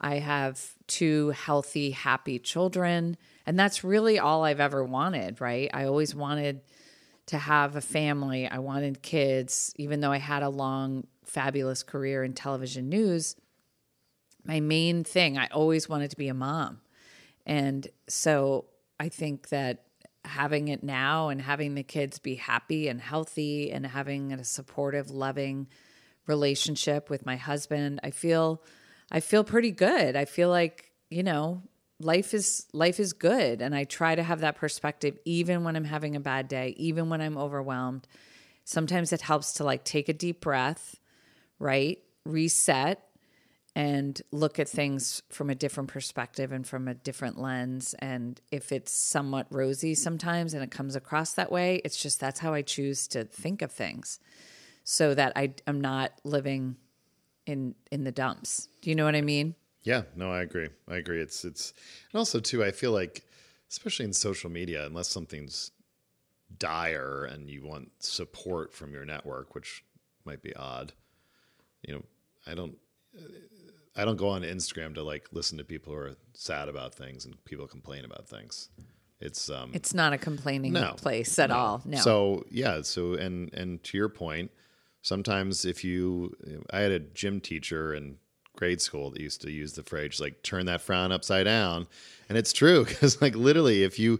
I 0.00 0.18
have 0.18 0.74
two 0.86 1.30
healthy, 1.30 1.90
happy 1.90 2.38
children. 2.38 3.16
And 3.46 3.58
that's 3.58 3.84
really 3.84 4.18
all 4.18 4.44
I've 4.44 4.60
ever 4.60 4.84
wanted, 4.84 5.40
right? 5.40 5.70
I 5.72 5.84
always 5.84 6.14
wanted 6.14 6.60
to 7.26 7.38
have 7.38 7.76
a 7.76 7.80
family. 7.80 8.46
I 8.46 8.58
wanted 8.58 9.02
kids, 9.02 9.72
even 9.76 10.00
though 10.00 10.12
I 10.12 10.18
had 10.18 10.42
a 10.42 10.48
long, 10.48 11.06
fabulous 11.24 11.82
career 11.82 12.22
in 12.22 12.34
television 12.34 12.88
news. 12.88 13.36
My 14.44 14.60
main 14.60 15.02
thing, 15.02 15.38
I 15.38 15.48
always 15.48 15.88
wanted 15.88 16.10
to 16.10 16.16
be 16.16 16.28
a 16.28 16.34
mom. 16.34 16.80
And 17.44 17.86
so 18.08 18.66
I 19.00 19.08
think 19.08 19.48
that 19.48 19.82
having 20.24 20.68
it 20.68 20.82
now 20.82 21.28
and 21.28 21.40
having 21.40 21.74
the 21.74 21.82
kids 21.82 22.18
be 22.18 22.34
happy 22.34 22.88
and 22.88 23.00
healthy 23.00 23.72
and 23.72 23.86
having 23.86 24.32
a 24.32 24.44
supportive, 24.44 25.10
loving 25.10 25.68
relationship 26.26 27.08
with 27.08 27.24
my 27.24 27.36
husband, 27.36 28.00
I 28.02 28.10
feel 28.10 28.62
I 29.10 29.20
feel 29.20 29.44
pretty 29.44 29.70
good. 29.70 30.16
I 30.16 30.24
feel 30.24 30.48
like, 30.48 30.90
you 31.10 31.22
know, 31.22 31.62
life 32.00 32.34
is 32.34 32.66
life 32.72 33.00
is 33.00 33.12
good 33.12 33.62
and 33.62 33.74
I 33.74 33.84
try 33.84 34.14
to 34.14 34.22
have 34.22 34.40
that 34.40 34.56
perspective 34.56 35.18
even 35.24 35.64
when 35.64 35.76
I'm 35.76 35.84
having 35.84 36.16
a 36.16 36.20
bad 36.20 36.48
day, 36.48 36.74
even 36.76 37.08
when 37.08 37.20
I'm 37.20 37.38
overwhelmed. 37.38 38.06
Sometimes 38.64 39.12
it 39.12 39.22
helps 39.22 39.54
to 39.54 39.64
like 39.64 39.84
take 39.84 40.08
a 40.08 40.12
deep 40.12 40.40
breath, 40.40 40.96
right? 41.58 41.98
Reset 42.24 43.00
and 43.74 44.20
look 44.32 44.58
at 44.58 44.68
things 44.68 45.22
from 45.30 45.50
a 45.50 45.54
different 45.54 45.88
perspective 45.90 46.50
and 46.50 46.66
from 46.66 46.88
a 46.88 46.94
different 46.94 47.38
lens 47.38 47.94
and 47.98 48.40
if 48.50 48.72
it's 48.72 48.90
somewhat 48.90 49.46
rosy 49.50 49.94
sometimes 49.94 50.54
and 50.54 50.62
it 50.62 50.70
comes 50.70 50.96
across 50.96 51.34
that 51.34 51.52
way, 51.52 51.80
it's 51.84 52.02
just 52.02 52.18
that's 52.18 52.40
how 52.40 52.52
I 52.52 52.62
choose 52.62 53.06
to 53.08 53.24
think 53.24 53.62
of 53.62 53.70
things 53.70 54.18
so 54.82 55.14
that 55.14 55.32
I 55.36 55.54
am 55.66 55.80
not 55.80 56.12
living 56.24 56.76
in 57.46 57.74
in 57.90 58.04
the 58.04 58.12
dumps. 58.12 58.68
Do 58.82 58.90
you 58.90 58.96
know 58.96 59.04
what 59.04 59.14
I 59.16 59.22
mean? 59.22 59.54
Yeah, 59.82 60.02
no, 60.16 60.30
I 60.32 60.42
agree. 60.42 60.68
I 60.88 60.96
agree. 60.96 61.20
It's 61.20 61.44
it's 61.44 61.72
and 62.12 62.18
also 62.18 62.40
too, 62.40 62.64
I 62.64 62.72
feel 62.72 62.92
like 62.92 63.24
especially 63.70 64.04
in 64.04 64.12
social 64.12 64.50
media, 64.50 64.84
unless 64.86 65.08
something's 65.08 65.70
dire 66.58 67.24
and 67.30 67.50
you 67.50 67.64
want 67.64 67.90
support 67.98 68.72
from 68.72 68.92
your 68.92 69.04
network, 69.04 69.54
which 69.54 69.84
might 70.24 70.42
be 70.42 70.54
odd. 70.54 70.92
You 71.86 71.94
know, 71.94 72.02
I 72.46 72.54
don't 72.54 72.76
I 73.96 74.04
don't 74.04 74.16
go 74.16 74.28
on 74.28 74.42
Instagram 74.42 74.94
to 74.94 75.02
like 75.02 75.28
listen 75.32 75.58
to 75.58 75.64
people 75.64 75.92
who 75.92 75.98
are 75.98 76.14
sad 76.34 76.68
about 76.68 76.94
things 76.94 77.24
and 77.24 77.42
people 77.44 77.66
complain 77.66 78.04
about 78.04 78.28
things. 78.28 78.68
It's 79.20 79.48
um 79.48 79.70
It's 79.72 79.94
not 79.94 80.12
a 80.12 80.18
complaining 80.18 80.72
No, 80.72 80.94
place 80.96 81.38
at 81.38 81.50
no. 81.50 81.56
all. 81.56 81.82
No. 81.84 81.98
So 81.98 82.44
yeah, 82.50 82.82
so 82.82 83.14
and 83.14 83.52
and 83.54 83.82
to 83.84 83.96
your 83.96 84.08
point, 84.08 84.50
sometimes 85.06 85.64
if 85.64 85.84
you, 85.84 86.34
I 86.70 86.80
had 86.80 86.90
a 86.90 86.98
gym 86.98 87.40
teacher 87.40 87.94
in 87.94 88.16
grade 88.56 88.80
school 88.80 89.10
that 89.10 89.20
used 89.20 89.40
to 89.42 89.50
use 89.52 89.74
the 89.74 89.84
phrase 89.84 90.18
like 90.18 90.42
turn 90.42 90.66
that 90.66 90.80
frown 90.80 91.12
upside 91.12 91.44
down, 91.44 91.86
and 92.28 92.36
it's 92.36 92.52
true 92.52 92.84
because 92.88 93.22
like 93.22 93.36
literally 93.36 93.84
if 93.84 93.98
you 93.98 94.14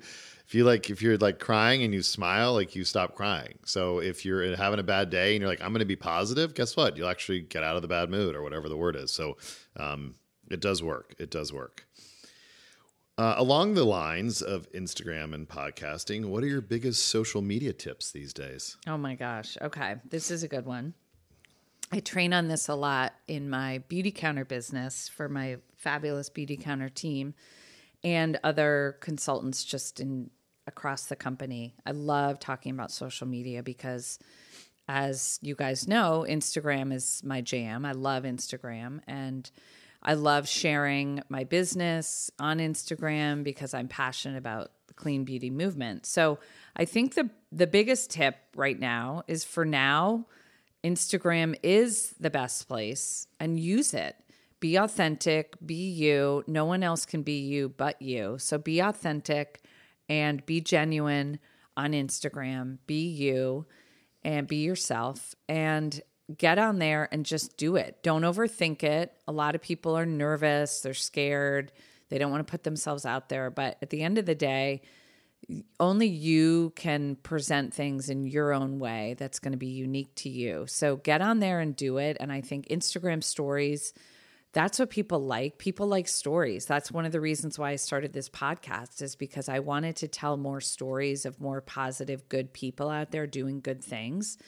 if 0.47 0.55
you 0.55 0.63
like 0.63 0.89
if 0.89 1.03
you're 1.03 1.17
like 1.17 1.41
crying 1.41 1.83
and 1.83 1.93
you 1.93 2.03
smile 2.03 2.53
like 2.55 2.77
you 2.77 2.85
stop 2.85 3.17
crying. 3.17 3.59
So 3.65 3.99
if 3.99 4.25
you're 4.25 4.55
having 4.55 4.79
a 4.79 4.85
bad 4.85 5.11
day 5.11 5.35
and 5.35 5.41
you're 5.41 5.51
like 5.51 5.61
i'm 5.61 5.73
going 5.73 5.81
to 5.81 5.87
be 5.87 5.97
positive 5.97 6.55
guess 6.55 6.77
what? 6.77 6.97
You'll 6.97 7.09
actually 7.09 7.41
get 7.41 7.65
out 7.65 7.75
of 7.75 7.83
the 7.83 7.89
bad 7.89 8.09
mood 8.09 8.37
or 8.37 8.43
whatever 8.43 8.69
the 8.69 8.77
word 8.77 8.95
is. 8.95 9.11
So 9.11 9.39
um, 9.77 10.15
it 10.49 10.61
does 10.61 10.83
work. 10.85 11.17
It 11.19 11.31
does 11.31 11.53
work 11.53 11.85
uh, 13.19 13.35
along 13.37 13.75
the 13.75 13.85
lines 13.85 14.43
of 14.43 14.71
Instagram 14.73 15.35
and 15.35 15.49
podcasting, 15.49 16.27
what 16.27 16.43
are 16.43 16.49
your 16.49 16.61
biggest 16.61 17.09
social 17.09 17.43
media 17.43 17.73
tips 17.73 18.11
these 18.11 18.33
days? 18.33 18.77
oh 18.87 18.97
my 18.97 19.15
gosh. 19.15 19.57
Okay. 19.61 19.97
This 20.09 20.31
is 20.31 20.43
a 20.43 20.49
good 20.49 20.67
one. 20.67 20.95
I 21.93 22.01
train 22.01 22.33
on 22.33 22.49
this 22.49 22.69
a 22.69 22.75
lot 22.75 23.15
in 23.29 23.49
my 23.49 23.83
Beautycounter 23.89 24.47
business 24.47 25.09
for 25.09 25.29
my 25.29 25.59
fabulous 25.77 26.29
Beautycounter 26.29 26.93
team 26.93 27.35
and 28.03 28.39
other 28.43 28.97
consultants 29.01 29.65
just 29.65 30.01
in 30.01 30.31
across 30.67 31.05
the 31.05 31.17
company. 31.17 31.75
I 31.87 31.93
love 31.93 32.41
talking 32.41 32.73
about 32.73 32.91
social 32.91 33.27
media 33.27 33.63
because 33.63 34.19
as 34.89 35.39
you 35.43 35.55
guys 35.55 35.89
know, 35.89 36.25
Instagram 36.29 36.93
is 36.93 37.23
my 37.25 37.41
jam. 37.41 37.85
I 37.85 37.93
love 37.93 38.25
Instagram 38.25 39.01
and 39.07 39.49
I 40.07 40.15
love 40.15 40.49
sharing 40.49 41.21
my 41.29 41.45
business 41.45 42.31
on 42.39 42.59
Instagram 42.59 43.45
because 43.45 43.75
I'm 43.75 43.89
passionate 43.89 44.39
about 44.39 44.71
the 44.87 44.95
clean 44.95 45.25
beauty 45.25 45.51
movement. 45.51 46.07
So, 46.07 46.39
I 46.77 46.85
think 46.85 47.15
the 47.15 47.29
the 47.53 47.67
biggest 47.67 48.11
tip 48.11 48.37
right 48.55 48.79
now 48.79 49.25
is 49.27 49.45
for 49.45 49.65
now 49.65 50.27
Instagram 50.85 51.57
is 51.63 52.15
the 52.21 52.31
best 52.31 52.69
place 52.69 53.27
and 53.41 53.59
use 53.59 53.93
it. 53.93 54.15
Be 54.61 54.77
authentic, 54.77 55.57
be 55.65 55.91
you. 55.91 56.45
No 56.47 56.65
one 56.65 56.83
else 56.83 57.05
can 57.05 57.23
be 57.23 57.41
you 57.41 57.69
but 57.69 58.01
you. 58.01 58.37
So 58.39 58.57
be 58.57 58.81
authentic 58.81 59.63
and 60.09 60.45
be 60.47 60.61
genuine 60.61 61.41
on 61.77 61.93
Instagram. 61.93 62.79
Be 62.87 63.07
you 63.07 63.67
and 64.23 64.47
be 64.47 64.59
yourself 64.59 65.35
and 65.49 66.01
get 66.35 66.59
on 66.59 66.79
there 66.79 67.09
and 67.13 67.25
just 67.25 67.57
do 67.57 67.77
it. 67.77 68.03
Don't 68.03 68.23
overthink 68.23 68.83
it. 68.83 69.13
A 69.29 69.33
lot 69.33 69.55
of 69.55 69.63
people 69.63 69.97
are 69.97 70.07
nervous, 70.07 70.81
they're 70.81 70.95
scared, 70.95 71.73
they 72.09 72.19
don't 72.19 72.31
want 72.31 72.47
to 72.47 72.51
put 72.51 72.65
themselves 72.65 73.05
out 73.05 73.29
there. 73.29 73.51
But 73.51 73.77
at 73.83 73.91
the 73.91 74.03
end 74.03 74.19
of 74.19 74.27
the 74.27 74.35
day, 74.35 74.83
only 75.79 76.09
you 76.09 76.73
can 76.75 77.17
present 77.17 77.73
things 77.73 78.11
in 78.11 78.27
your 78.27 78.53
own 78.53 78.79
way 78.79 79.15
that's 79.19 79.39
going 79.39 79.53
to 79.53 79.59
be 79.59 79.69
unique 79.69 80.15
to 80.17 80.29
you. 80.29 80.65
So 80.67 80.97
get 80.97 81.21
on 81.21 81.39
there 81.39 81.61
and 81.61 81.77
do 81.77 81.99
it. 81.99 82.17
And 82.19 82.33
I 82.33 82.41
think 82.41 82.67
Instagram 82.69 83.23
stories, 83.23 83.93
that's 84.53 84.79
what 84.79 84.91
people 84.91 85.21
like. 85.21 85.59
People 85.59 85.87
like 85.87 86.09
stories. 86.09 86.67
That's 86.67 86.91
one 86.91 87.05
of 87.05 87.13
the 87.13 87.21
reasons 87.21 87.59
why 87.59 87.71
I 87.71 87.77
started 87.77 88.13
this 88.13 88.29
podcast, 88.29 89.03
is 89.03 89.15
because 89.15 89.49
I 89.49 89.61
wanted 89.61 89.97
to 89.97 90.09
tell 90.09 90.37
more 90.37 90.61
stories 90.61 91.27
of 91.27 91.41
more 91.41 91.61
positive, 91.61 92.29
good 92.29 92.53
people 92.53 92.89
out 92.89 93.13
there 93.13 93.27
doing 93.27 93.61
good 93.61 93.85
things. 93.85 94.39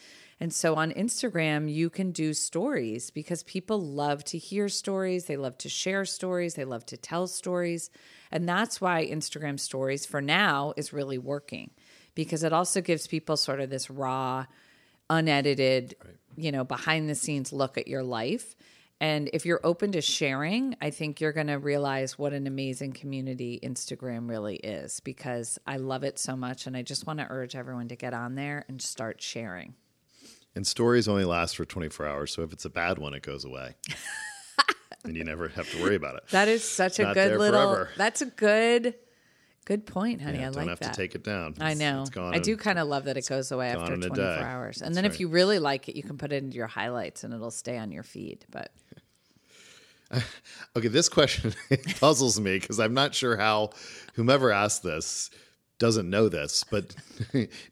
And 0.41 0.53
so 0.53 0.77
on 0.77 0.93
Instagram, 0.93 1.73
you 1.73 1.91
can 1.91 2.13
do 2.13 2.33
stories 2.33 3.11
because 3.11 3.43
people 3.43 3.81
love 3.81 4.23
to 4.27 4.39
hear 4.39 4.69
stories. 4.69 5.25
They 5.25 5.37
love 5.37 5.59
to 5.59 5.69
share 5.69 6.05
stories. 6.05 6.55
They 6.55 6.65
love 6.65 6.87
to 6.87 6.97
tell 6.97 7.27
stories. 7.27 7.91
And 8.31 8.49
that's 8.49 8.81
why 8.81 9.07
Instagram 9.07 9.59
stories 9.59 10.07
for 10.07 10.21
now 10.21 10.75
is 10.77 10.93
really 10.93 11.19
working 11.19 11.71
because 12.15 12.45
it 12.45 12.53
also 12.53 12.81
gives 12.81 13.07
people 13.07 13.37
sort 13.37 13.61
of 13.61 13.71
this 13.71 13.91
raw, 13.91 14.47
unedited, 15.11 15.97
you 16.37 16.53
know, 16.53 16.65
behind 16.65 17.09
the 17.09 17.15
scenes 17.15 17.53
look 17.53 17.77
at 17.77 17.89
your 17.89 18.05
life. 18.05 18.55
And 19.01 19.31
if 19.33 19.47
you're 19.47 19.61
open 19.63 19.93
to 19.93 20.01
sharing, 20.01 20.77
I 20.81 20.91
think 20.91 21.21
you're 21.21 21.33
going 21.33 21.47
to 21.49 21.59
realize 21.59 22.19
what 22.19 22.33
an 22.33 22.47
amazing 22.47 22.93
community 22.93 23.61
Instagram 23.63 24.29
really 24.29 24.57
is 24.57 25.01
because 25.01 25.59
I 25.67 25.77
love 25.77 26.03
it 26.03 26.19
so 26.19 26.37
much. 26.37 26.67
And 26.67 26.77
I 26.77 26.83
just 26.83 27.07
want 27.07 27.21
to 27.21 27.27
urge 27.29 27.55
everyone 27.55 27.89
to 27.89 27.97
get 27.97 28.15
on 28.15 28.35
there 28.35 28.65
and 28.69 28.83
start 28.83 29.23
sharing. 29.23 29.75
And 30.59 30.67
stories 30.67 31.07
only 31.07 31.25
last 31.25 31.55
for 31.55 31.65
24 31.65 32.05
hours. 32.09 32.33
So 32.33 32.43
if 32.43 32.53
it's 32.53 32.65
a 32.65 32.69
bad 32.69 32.99
one, 32.99 33.15
it 33.15 33.23
goes 33.23 33.45
away. 33.45 33.77
and 35.05 35.17
you 35.17 35.23
never 35.23 35.47
have 35.47 35.71
to 35.71 35.81
worry 35.81 35.95
about 35.95 36.17
it. 36.17 36.25
That 36.31 36.49
is 36.49 36.69
such 36.69 36.99
a 36.99 37.15
good 37.15 37.39
little. 37.39 37.75
forever. 37.75 37.91
That's 37.97 38.23
a 38.23 38.27
good, 38.27 38.97
good 39.67 39.87
point, 39.87 40.21
honey. 40.21 40.39
Yeah, 40.41 40.49
I 40.49 40.51
don't 40.51 40.57
like 40.57 40.69
have 40.71 40.81
that. 40.81 40.95
to 40.95 41.01
take 41.01 41.15
it 41.15 41.23
down. 41.23 41.55
I 41.61 41.75
know. 41.75 42.01
It's 42.01 42.11
gone 42.11 42.35
I 42.35 42.39
in- 42.39 42.43
do 42.43 42.57
kind 42.57 42.81
of 42.81 42.89
love 42.89 43.05
that 43.05 43.17
it 43.17 43.29
goes 43.29 43.53
away 43.53 43.69
after 43.69 43.97
24 43.97 44.17
day. 44.17 44.41
hours. 44.43 44.83
And 44.83 44.89
That's 44.89 44.97
then 44.97 45.05
if 45.05 45.21
you 45.21 45.29
really 45.29 45.61
like 45.61 45.89
it, 45.89 45.95
you 45.95 46.03
can 46.03 46.19
put 46.19 46.33
it 46.33 46.43
into 46.43 46.57
your 46.57 46.67
highlights 46.67 47.23
and 47.23 47.33
it'll 47.33 47.53
stay 47.53 47.79
on 47.79 47.93
your 47.93 48.03
feed. 48.03 48.45
But 48.51 48.73
Okay, 50.77 50.89
this 50.89 51.09
question 51.09 51.55
puzzles 52.01 52.41
me 52.41 52.59
because 52.59 52.81
I'm 52.81 52.95
not 52.95 53.15
sure 53.15 53.37
how 53.37 53.71
whomever 54.15 54.51
asked 54.51 54.83
this 54.83 55.31
doesn't 55.79 56.11
know 56.11 56.29
this. 56.29 56.65
But 56.69 56.97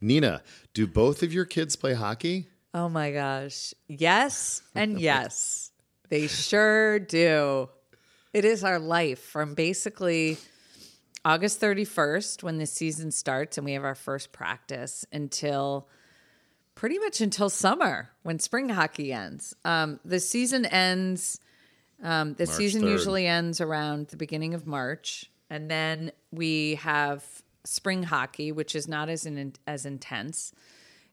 Nina, 0.00 0.42
do 0.72 0.86
both 0.86 1.24
of 1.24 1.32
your 1.32 1.46
kids 1.46 1.74
play 1.74 1.94
hockey? 1.94 2.46
Oh 2.76 2.90
my 2.90 3.10
gosh. 3.10 3.72
Yes 3.88 4.62
and 4.74 5.00
yes. 5.00 5.72
they 6.10 6.26
sure 6.26 6.98
do. 6.98 7.70
It 8.34 8.44
is 8.44 8.62
our 8.62 8.78
life 8.78 9.20
from 9.20 9.54
basically 9.54 10.36
August 11.24 11.58
31st 11.60 12.42
when 12.42 12.58
the 12.58 12.66
season 12.66 13.10
starts 13.10 13.56
and 13.56 13.64
we 13.64 13.72
have 13.72 13.84
our 13.84 13.94
first 13.94 14.30
practice 14.30 15.06
until 15.10 15.88
pretty 16.74 16.98
much 16.98 17.22
until 17.22 17.48
summer 17.48 18.10
when 18.22 18.38
spring 18.38 18.68
hockey 18.68 19.10
ends. 19.10 19.56
Um, 19.64 19.98
the 20.04 20.20
season 20.20 20.66
ends. 20.66 21.40
Um, 22.02 22.34
the 22.34 22.46
season 22.46 22.82
3rd. 22.82 22.90
usually 22.90 23.26
ends 23.26 23.62
around 23.62 24.08
the 24.08 24.18
beginning 24.18 24.52
of 24.52 24.66
March, 24.66 25.30
and 25.48 25.70
then 25.70 26.12
we 26.30 26.74
have 26.74 27.24
spring 27.64 28.02
hockey, 28.02 28.52
which 28.52 28.74
is 28.74 28.86
not 28.86 29.08
as 29.08 29.24
in, 29.24 29.54
as 29.66 29.86
intense. 29.86 30.52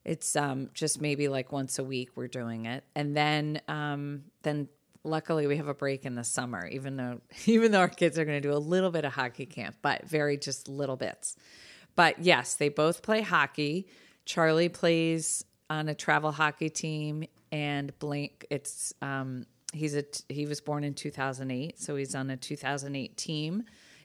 It's 0.05 0.35
um, 0.35 0.69
just 0.73 1.01
maybe 1.01 1.27
like 1.27 1.51
once 1.51 1.79
a 1.79 1.83
week 1.83 2.09
we're 2.15 2.27
doing 2.27 2.65
it, 2.65 2.83
and 2.95 3.15
then 3.15 3.61
um, 3.67 4.23
then 4.41 4.67
luckily 5.03 5.47
we 5.47 5.57
have 5.57 5.67
a 5.67 5.73
break 5.73 6.05
in 6.05 6.15
the 6.15 6.23
summer. 6.23 6.67
Even 6.67 6.97
though 6.97 7.21
even 7.45 7.71
though 7.71 7.79
our 7.79 7.87
kids 7.87 8.17
are 8.19 8.25
going 8.25 8.41
to 8.41 8.47
do 8.47 8.53
a 8.53 8.59
little 8.59 8.91
bit 8.91 9.05
of 9.05 9.13
hockey 9.13 9.45
camp, 9.45 9.77
but 9.81 10.07
very 10.07 10.37
just 10.37 10.67
little 10.67 10.97
bits. 10.97 11.35
But 11.95 12.19
yes, 12.19 12.55
they 12.55 12.69
both 12.69 13.01
play 13.01 13.21
hockey. 13.21 13.87
Charlie 14.25 14.69
plays 14.69 15.43
on 15.69 15.89
a 15.89 15.95
travel 15.95 16.31
hockey 16.31 16.69
team, 16.69 17.25
and 17.51 17.97
Blake. 17.99 18.45
It's 18.49 18.93
um, 19.01 19.45
he's 19.73 19.95
a 19.95 20.03
he 20.29 20.45
was 20.45 20.61
born 20.61 20.83
in 20.83 20.93
2008, 20.93 21.79
so 21.79 21.95
he's 21.95 22.15
on 22.15 22.29
a 22.29 22.37
2008 22.37 23.17
team. 23.17 23.63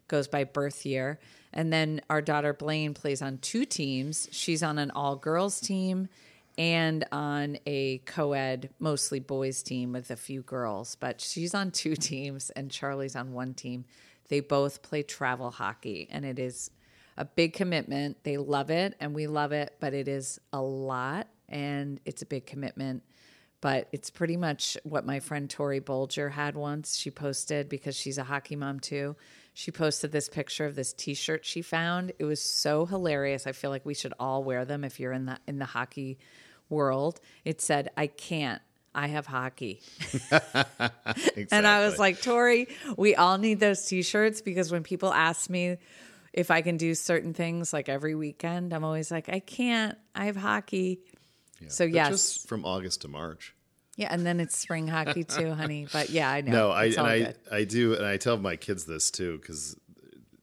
Goes 0.09 0.27
by 0.27 0.45
birth 0.45 0.85
year, 0.85 1.21
and 1.53 1.73
then 1.73 2.01
our 2.11 2.21
daughter 2.21 2.53
Blaine 2.53 2.95
plays 2.95 3.23
on 3.23 3.39
two 3.39 3.65
teams. 3.65 4.29
She's 4.33 4.63
on 4.63 4.79
an 4.79 4.91
all 4.91 5.17
girls 5.17 5.61
team 5.61 6.09
and 6.59 7.05
on 7.13 7.57
a 7.67 7.99
co-ed 7.99 8.69
mostly 8.81 9.21
boys 9.21 9.63
team 9.63 9.93
with 9.93 10.11
a 10.11 10.17
few 10.17 10.43
girls 10.43 10.97
but 10.97 11.21
she's 11.21 11.55
on 11.55 11.71
two 11.71 11.95
teams 11.97 12.51
and 12.51 12.71
charlie's 12.71 13.15
on 13.17 13.33
one 13.33 13.55
team 13.55 13.85
they 14.29 14.41
both 14.41 14.83
play 14.83 15.03
travel 15.03 15.51
hockey 15.51 16.09
and 16.11 16.25
it 16.25 16.39
is 16.39 16.71
a 17.17 17.25
big 17.25 17.53
commitment 17.53 18.17
they 18.25 18.37
love 18.37 18.71
it 18.71 18.95
and 19.01 19.15
we 19.15 19.27
love 19.27 19.53
it 19.53 19.75
but 19.81 19.95
it 19.95 20.09
is 20.09 20.41
a 20.53 20.61
lot 20.61 21.29
and 21.49 22.01
it's 22.05 22.23
a 22.23 22.27
big 22.27 22.45
commitment 22.45 23.03
but 23.61 23.89
it's 23.93 24.11
pretty 24.11 24.37
much 24.37 24.77
what 24.85 25.05
my 25.05 25.19
friend 25.19 25.51
Tori 25.51 25.81
Bolger 25.81 26.31
had 26.31 26.55
once. 26.55 26.97
She 26.97 27.11
posted 27.11 27.69
because 27.69 27.97
she's 27.97 28.19
a 28.19 28.25
hockey 28.25 28.55
mom 28.57 28.79
too. 28.79 29.17
She 29.59 29.73
posted 29.73 30.13
this 30.13 30.29
picture 30.29 30.67
of 30.67 30.77
this 30.77 30.93
T-shirt 30.93 31.45
she 31.45 31.63
found. 31.63 32.13
It 32.21 32.25
was 32.25 32.41
so 32.41 32.87
hilarious. 32.87 33.45
I 33.45 33.51
feel 33.51 33.71
like 33.71 33.85
we 33.85 33.93
should 33.93 34.15
all 34.21 34.45
wear 34.45 34.65
them 34.65 34.85
if 34.85 35.01
you're 35.01 35.11
in 35.11 35.27
the 35.27 35.37
in 35.49 35.59
the 35.59 35.65
hockey 35.65 36.17
world. 36.69 37.19
It 37.45 37.61
said, 37.61 37.91
"I 37.97 38.07
can't. 38.07 38.63
I 38.95 39.09
have 39.09 39.27
hockey." 39.27 39.81
And 41.51 41.67
I 41.67 41.85
was 41.85 41.99
like, 41.99 42.23
Tori, 42.23 42.69
we 42.97 43.17
all 43.17 43.37
need 43.39 43.59
those 43.59 43.85
T-shirts 43.85 44.43
because 44.43 44.71
when 44.71 44.85
people 44.85 45.13
ask 45.13 45.51
me 45.51 45.79
if 46.33 46.53
I 46.53 46.63
can 46.63 46.77
do 46.77 46.95
certain 46.95 47.35
things, 47.35 47.73
like 47.73 47.89
every 47.89 48.15
weekend, 48.15 48.73
I'm 48.73 48.85
always 48.85 49.11
like, 49.11 49.29
I 49.29 49.41
can't. 49.41 49.99
I 50.15 50.27
have 50.27 50.37
hockey. 50.37 51.01
So 51.67 51.85
But 51.85 51.95
yes, 51.95 52.09
just 52.11 52.49
from 52.49 52.65
August 52.65 53.01
to 53.03 53.09
March. 53.09 53.57
Yeah, 53.99 54.07
and 54.13 54.25
then 54.25 54.39
it's 54.39 54.57
spring 54.57 54.87
hockey 54.87 55.25
too, 55.25 55.53
honey. 55.55 55.89
But 55.93 56.11
yeah, 56.11 56.31
I 56.31 56.41
know. 56.41 56.53
No, 56.53 56.71
I 56.71 56.85
and 56.85 57.01
I. 57.01 57.35
I 57.51 57.65
do, 57.65 57.95
and 57.95 58.07
I 58.07 58.17
tell 58.17 58.37
my 58.39 58.55
kids 58.55 58.85
this 58.85 59.11
too 59.11 59.39
because 59.39 59.77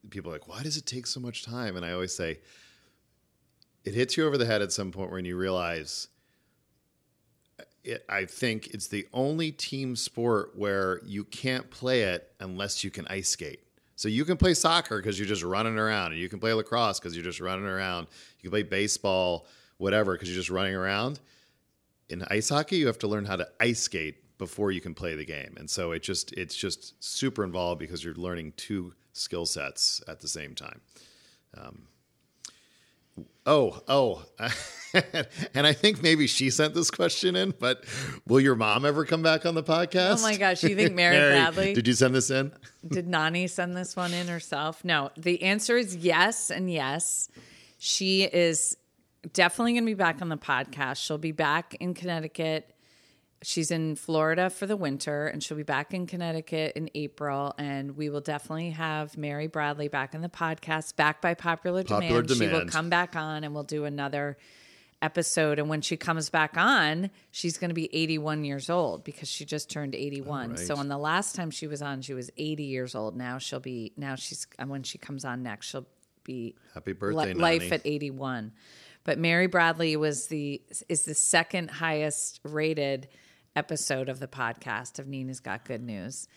people 0.10 0.30
are 0.30 0.34
like, 0.34 0.50
"Why 0.50 0.62
does 0.62 0.76
it 0.76 0.86
take 0.86 1.08
so 1.08 1.22
much 1.22 1.46
time?" 1.46 1.78
And 1.78 1.86
I 1.86 1.94
always 1.94 2.13
say, 2.13 2.39
it 3.86 3.94
hits 3.94 4.18
you 4.18 4.28
over 4.28 4.38
the 4.38 4.46
head 4.46 4.62
at 4.62 4.74
some 4.74 4.91
point 4.91 5.10
when 5.10 5.24
you 5.24 5.38
realize. 5.38 6.10
Eh, 7.58 7.63
it, 7.86 8.06
I 8.10 8.26
think 8.26 8.68
it's 8.74 8.88
the 8.88 9.08
only 9.13 9.54
team 9.54 9.96
sport 9.96 10.52
where 10.58 11.00
you 11.06 11.24
can't 11.24 11.70
play 11.70 12.02
it 12.02 12.34
unless 12.41 12.84
you 12.84 12.91
can 12.91 13.08
ice 13.08 13.30
skate. 13.30 13.62
So 13.96 14.10
you 14.10 14.26
can 14.26 14.36
play 14.36 14.54
soccer 14.54 14.98
because 14.98 15.18
you're 15.18 15.30
just 15.30 15.44
running 15.44 15.78
around, 15.78 16.12
and 16.12 16.20
you 16.20 16.28
can 16.28 16.39
play 16.39 16.52
lacrosse 16.52 17.00
because 17.00 17.15
you're 17.15 17.24
just 17.24 17.39
running 17.39 17.65
around. 17.65 18.08
You 18.39 18.50
can 18.50 18.52
play 18.52 18.63
baseball, 18.63 19.48
whatever, 19.78 20.12
because 20.12 20.28
you're 20.28 20.38
just 20.38 20.50
running 20.50 20.76
around 20.76 21.22
in 22.10 22.24
ice 22.30 22.50
hockey 22.50 22.78
you 22.78 22.88
have 22.88 23.00
to 23.00 23.08
learn 23.08 23.26
how 23.26 23.36
to 23.36 23.48
ice 23.60 23.80
skate 23.82 24.38
before 24.38 24.72
you 24.72 24.82
can 24.82 24.94
play 24.94 25.15
the 25.15 25.26
game 25.26 25.56
and 25.58 25.70
so 25.70 25.91
it 25.91 26.04
just 26.04 26.32
it's 26.34 26.56
just 26.56 27.02
super 27.04 27.44
involved 27.44 27.80
because 27.80 28.04
you're 28.04 28.13
learning 28.15 28.54
two 28.58 28.94
skill 29.13 29.46
sets 29.46 30.02
at 30.08 30.20
the 30.20 30.28
same 30.28 30.54
time 30.54 30.82
um, 31.58 31.84
oh 33.46 33.82
oh 33.88 34.24
and 35.54 35.65
i 35.65 35.72
think 35.72 36.04
maybe 36.04 36.28
she 36.28 36.50
sent 36.50 36.74
this 36.74 36.91
question 36.91 37.36
in 37.36 37.54
but 37.60 37.86
will 38.28 38.41
your 38.41 38.56
mom 38.56 38.84
ever 38.86 39.06
come 39.06 39.22
back 39.22 39.46
on 39.46 39.56
the 39.56 39.63
podcast 39.63 40.20
Oh 40.20 40.22
my 40.22 40.36
gosh, 40.36 40.63
you 40.63 40.76
think 40.76 40.94
Mary 40.96 41.15
Bradley- 41.15 41.74
did 41.74 41.88
you 41.88 41.94
send 41.94 42.13
this 42.13 42.30
in 42.30 42.52
Did 42.88 43.08
Nani 43.08 43.48
send 43.48 43.76
this 43.76 43.96
one 43.96 44.13
in 44.13 44.28
herself? 44.28 44.84
No. 44.86 45.12
The 45.18 45.41
answer 45.44 45.76
is 45.78 45.96
yes 45.96 46.52
and 46.52 46.72
yes. 46.72 47.30
She 47.80 48.24
is 48.24 48.78
definitely 49.34 49.74
going 49.74 49.84
to 49.86 49.90
be 49.92 49.94
back 49.94 50.22
on 50.22 50.30
the 50.30 50.38
podcast. 50.38 50.98
She'll 51.06 51.18
be 51.18 51.32
back 51.32 51.76
in 51.80 51.94
Connecticut. 51.94 52.72
She's 53.42 53.70
in 53.70 53.96
Florida 53.96 54.50
for 54.50 54.66
the 54.66 54.78
winter 54.78 55.28
and 55.28 55.44
she'll 55.44 55.58
be 55.58 55.64
back 55.64 55.94
in 55.94 56.08
Connecticut 56.08 56.74
in 56.76 56.90
April. 56.96 57.54
And 57.58 57.96
we 57.96 58.10
will 58.10 58.22
definitely 58.22 58.72
have 58.72 59.18
Mary 59.18 59.48
Bradley 59.48 59.88
back 59.88 60.16
in 60.16 60.22
the 60.22 60.30
podcast, 60.30 60.96
back 60.96 61.22
by 61.22 61.34
popular, 61.36 61.84
Popular 61.84 62.22
demand. 62.24 62.38
She 62.40 62.48
will 62.48 62.66
come 62.68 62.90
back 62.90 63.16
on 63.16 63.44
and 63.44 63.54
we'll 63.54 63.64
do 63.64 63.86
another 63.86 64.38
episode. 65.02 65.60
And 65.60 65.70
when 65.70 65.82
she 65.82 65.98
comes 65.98 66.30
back 66.30 66.58
on, 66.58 67.12
she's 67.30 67.58
going 67.58 67.70
to 67.70 67.76
be 67.76 67.94
81 67.96 68.46
years 68.46 68.70
old 68.70 69.04
because 69.04 69.30
she 69.30 69.46
just 69.46 69.70
turned 69.70 69.94
81. 69.94 70.52
right. 70.52 70.60
So 70.60 70.76
on 70.78 70.88
the 70.88 70.98
last 70.98 71.36
time 71.36 71.52
she 71.52 71.68
was 71.68 71.82
on, 71.82 72.02
she 72.02 72.14
was 72.14 72.32
80 72.38 72.64
years 72.64 72.96
old. 72.96 73.16
Now 73.16 73.38
she'll 73.38 73.60
be, 73.60 73.92
now 73.98 74.16
she's, 74.16 74.48
and 74.58 74.70
when 74.70 74.82
she 74.84 74.98
comes 74.98 75.24
on 75.26 75.44
next, 75.44 75.68
she'll 75.68 75.86
be 76.24 76.56
happy 76.74 76.92
li- 76.92 76.98
birthday 76.98 77.34
life 77.34 77.72
at 77.72 77.82
81. 77.86 78.54
But 79.06 79.18
Mary 79.18 79.48
Bradley 79.48 79.96
was 79.96 80.28
the, 80.28 80.62
is 80.89 81.04
the 81.04 81.13
second 81.13 81.72
highest 81.72 82.41
rated 82.44 83.08
episode 83.56 84.10
of 84.10 84.20
the 84.20 84.28
podcast 84.28 85.00
of 85.00 85.08
Nina's 85.08 85.39
Got 85.39 85.63
Good 85.63 85.82
News. 85.82 86.28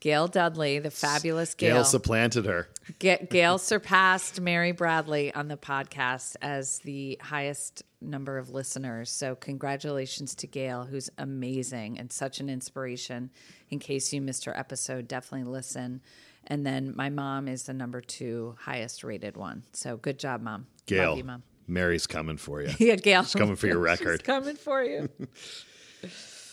Gail 0.00 0.28
Dudley, 0.28 0.78
the 0.78 0.92
fabulous 0.92 1.54
gail 1.54 1.76
Gail, 1.76 1.84
supplanted 1.84 2.46
her 2.46 2.68
Gail 3.00 3.58
surpassed 3.58 4.40
Mary 4.40 4.70
Bradley 4.70 5.34
on 5.34 5.48
the 5.48 5.56
podcast 5.56 6.36
as 6.40 6.78
the 6.80 7.18
highest 7.20 7.82
number 8.00 8.38
of 8.38 8.50
listeners. 8.50 9.10
So, 9.10 9.34
congratulations 9.34 10.36
to 10.36 10.46
Gail, 10.46 10.84
who's 10.84 11.10
amazing 11.18 11.98
and 11.98 12.12
such 12.12 12.38
an 12.38 12.48
inspiration. 12.48 13.30
In 13.70 13.80
case 13.80 14.12
you 14.12 14.20
missed 14.20 14.44
her 14.44 14.56
episode, 14.56 15.08
definitely 15.08 15.50
listen. 15.50 16.00
And 16.46 16.64
then 16.64 16.94
my 16.94 17.10
mom 17.10 17.48
is 17.48 17.64
the 17.64 17.74
number 17.74 18.00
two 18.00 18.54
highest 18.60 19.02
rated 19.02 19.36
one. 19.36 19.64
So, 19.72 19.96
good 19.96 20.20
job, 20.20 20.42
mom. 20.42 20.68
gail 20.86 21.10
Love 21.10 21.18
you, 21.18 21.24
mom. 21.24 21.42
Mary's 21.68 22.06
coming 22.06 22.36
for 22.36 22.62
you 22.62 22.70
Yeah, 22.78 22.96
Gail. 22.96 23.22
She's 23.24 23.34
coming 23.34 23.56
for 23.56 23.66
your 23.66 23.78
record. 23.92 24.20
She's 24.20 24.26
coming 24.26 24.56
for 24.56 24.82
you. 24.82 25.08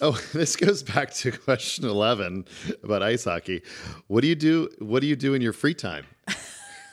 Oh, 0.01 0.11
this 0.33 0.57
goes 0.57 0.83
back 0.83 1.13
to 1.15 1.31
question 1.31 1.85
11 1.85 2.45
about 2.83 3.01
ice 3.01 3.23
hockey. 3.23 3.61
What 4.07 4.21
do 4.21 4.27
you 4.27 4.35
do 4.35 4.69
what 4.79 4.99
do 4.99 5.07
you 5.07 5.15
do 5.15 5.33
in 5.35 5.41
your 5.41 5.53
free 5.53 5.73
time? 5.73 6.05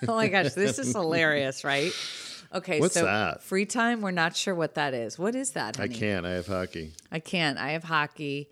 Oh 0.06 0.14
my 0.14 0.28
gosh, 0.28 0.52
this 0.52 0.78
is 0.78 0.92
hilarious, 0.92 1.64
right? 1.64 1.92
Okay, 2.54 2.78
What's 2.80 2.94
so 2.94 3.04
that? 3.04 3.42
free 3.42 3.66
time, 3.66 4.02
we're 4.02 4.12
not 4.12 4.36
sure 4.36 4.54
what 4.54 4.74
that 4.74 4.94
is. 4.94 5.18
What 5.18 5.34
is 5.34 5.52
that? 5.52 5.80
I 5.80 5.88
can't. 5.88 6.24
I 6.26 6.30
have 6.32 6.46
hockey. 6.46 6.92
I 7.10 7.18
can't. 7.18 7.58
I 7.58 7.70
have 7.70 7.82
hockey. 7.84 8.50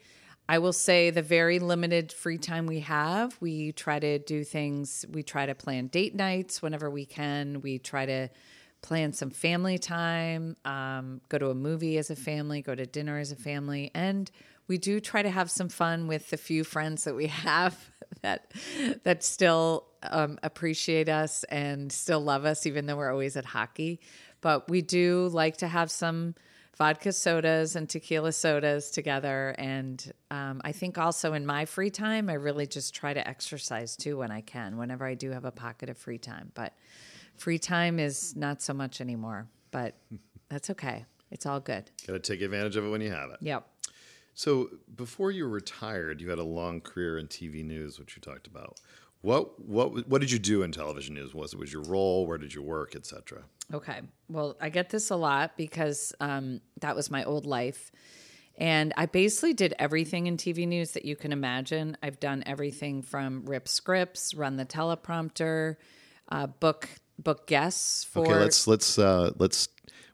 I 0.49 0.59
will 0.59 0.73
say 0.73 1.11
the 1.11 1.23
very 1.23 1.61
limited 1.61 2.13
free 2.13 2.39
time 2.39 2.67
we 2.67 2.81
have, 2.81 3.37
we 3.41 3.71
try 3.71 4.01
to 4.01 4.19
do 4.19 4.43
things. 4.43 5.05
We 5.13 5.23
try 5.23 5.47
to 5.47 5.55
plan 5.55 5.87
date 5.87 6.15
nights 6.17 6.61
whenever 6.61 6.91
we 6.91 7.05
can. 7.05 7.61
We 7.61 7.79
try 7.79 8.05
to 8.07 8.31
plan 8.83 9.13
some 9.13 9.31
family 9.31 9.79
time, 9.79 10.57
um, 10.65 11.21
go 11.29 11.39
to 11.39 11.51
a 11.51 11.55
movie 11.55 11.99
as 11.99 12.11
a 12.11 12.17
family, 12.17 12.63
go 12.63 12.75
to 12.75 12.87
dinner 12.87 13.19
as 13.19 13.33
a 13.33 13.37
family. 13.37 13.91
And 13.95 14.31
we 14.69 14.79
do 14.79 15.01
try 15.01 15.23
to 15.23 15.31
have 15.31 15.51
some 15.51 15.69
fun 15.69 16.07
with 16.07 16.31
the 16.31 16.37
few 16.37 16.65
friends 16.65 17.05
that 17.05 17.15
we 17.15 17.27
have 17.49 17.77
that 18.23 18.53
that 19.05 19.23
still 19.23 19.87
um, 20.03 20.39
appreciate 20.43 21.09
us 21.09 21.45
and 21.45 21.93
still 21.93 22.21
love 22.21 22.45
us, 22.45 22.67
even 22.67 22.87
though 22.87 22.97
we're 22.97 23.11
always 23.11 23.37
at 23.37 23.45
hockey. 23.45 24.01
But 24.41 24.69
we 24.71 24.81
do 24.81 25.29
like 25.33 25.59
to 25.59 25.69
have 25.69 25.91
some 25.91 26.35
vodka 26.81 27.13
sodas 27.13 27.77
and 27.77 27.91
tequila 27.91 28.33
sodas 28.33 28.91
together. 28.91 29.55
And 29.59 30.13
um, 30.31 30.63
I 30.65 30.73
think 30.73 30.97
also 30.97 31.35
in 31.35 31.45
my 31.45 31.67
free 31.67 31.91
time, 31.91 32.31
I 32.31 32.35
really 32.35 32.67
just 32.67 32.95
try 32.95 33.13
to 33.13 33.29
exercise 33.29 33.97
too 33.97 34.17
when 34.17 34.31
I 34.31 34.41
can, 34.41 34.79
whenever 34.79 35.05
I 35.05 35.15
do 35.15 35.31
have 35.33 35.45
a 35.45 35.51
pocket 35.51 35.91
of 35.91 35.99
free 35.99 36.17
time. 36.17 36.53
But 36.55 36.73
free 37.41 37.59
time 37.59 37.99
is 37.99 38.37
not 38.37 38.61
so 38.61 38.75
much 38.75 39.01
anymore, 39.01 39.49
but 39.71 39.97
that's 40.49 40.71
okay. 40.71 41.07
It's 41.31 41.47
all 41.47 41.59
good. 41.59 41.91
Got 42.07 42.13
to 42.13 42.19
take 42.19 42.43
advantage 42.43 42.77
of 42.77 42.85
it 42.85 42.91
when 42.91 43.01
you 43.01 43.11
have 43.11 43.31
it. 43.31 43.39
Yep. 43.41 43.67
So 44.35 44.69
before 44.95 45.31
you 45.31 45.47
retired, 45.47 46.21
you 46.21 46.29
had 46.31 46.39
a 46.39 46.45
long 46.45 46.81
career 46.81 47.19
in 47.19 47.29
TV 47.29 47.65
news, 47.65 47.99
which 47.99 48.15
you 48.17 48.21
talked 48.21 48.47
about. 48.47 48.79
What 49.23 49.61
what 49.61 50.09
what 50.09 50.21
did 50.21 50.31
you 50.31 50.39
do 50.39 50.63
in 50.63 50.73
television 50.73 51.15
news? 51.15 51.35
Was 51.35 51.53
it 51.53 51.59
was 51.59 51.73
your 51.73 51.83
role? 51.83 52.27
Where 52.27 52.39
did 52.39 52.55
you 52.55 52.63
work, 52.63 52.97
etc. 52.97 53.43
Okay. 53.73 54.01
Well, 54.29 54.57
I 54.61 54.69
get 54.71 54.91
this 54.91 55.11
a 55.11 55.17
lot 55.17 55.57
because 55.57 56.13
um, 56.21 56.61
that 56.81 56.97
was 56.97 57.11
my 57.11 57.25
old 57.25 57.47
life. 57.47 57.91
And 58.57 58.93
I 58.97 59.07
basically 59.07 59.55
did 59.55 59.75
everything 59.79 60.27
in 60.27 60.37
TV 60.37 60.67
news 60.67 60.93
that 60.93 61.05
you 61.05 61.17
can 61.17 61.33
imagine. 61.33 61.97
I've 62.03 62.21
done 62.21 62.43
everything 62.45 63.03
from 63.03 63.45
rip 63.47 63.69
scripts, 63.69 64.35
run 64.35 64.57
the 64.57 64.67
teleprompter, 64.67 65.77
uh, 66.31 66.47
book 66.47 66.89
book 67.23 67.47
guests 67.47 68.05
for. 68.05 68.27
Okay, 68.27 68.35
let's 68.35 68.67
let's 68.67 68.99
uh, 68.99 69.33
let's 69.39 69.69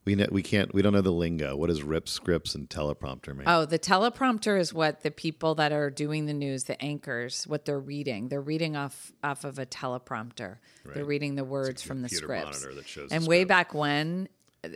we 0.07 0.15
know, 0.15 0.27
we 0.31 0.43
can't 0.43 0.73
we 0.73 0.83
don't 0.83 0.93
know 0.93 1.01
the 1.01 1.11
lingo. 1.11 1.57
What 1.57 1.67
does 1.67 1.83
rip 1.83 2.09
scripts 2.09 2.55
and 2.55 2.69
teleprompter 2.71 3.35
mean? 3.37 3.45
Oh, 3.47 3.67
the 3.67 3.79
teleprompter 3.79 4.59
is 4.59 4.73
what 4.73 5.03
the 5.03 5.11
people 5.11 5.57
that 5.57 5.73
are 5.73 5.91
doing 5.91 6.27
the 6.27 6.33
news, 6.33 6.65
the 6.65 6.81
anchors, 6.81 7.47
what 7.47 7.65
they're 7.65 7.81
reading. 7.81 8.29
They're 8.29 8.41
reading 8.41 8.77
off 8.77 9.13
off 9.25 9.45
of 9.45 9.59
a 9.59 9.67
teleprompter. 9.67 10.59
They're 10.95 11.05
reading 11.05 11.35
the 11.35 11.45
words 11.45 11.83
from 11.83 12.03
the 12.03 12.09
scripts. 12.09 12.65
shows 12.87 13.11
the 13.11 13.17
and 13.17 13.27
way 13.27 13.39
script. 13.39 13.49
back 13.49 13.75
when, 13.75 14.29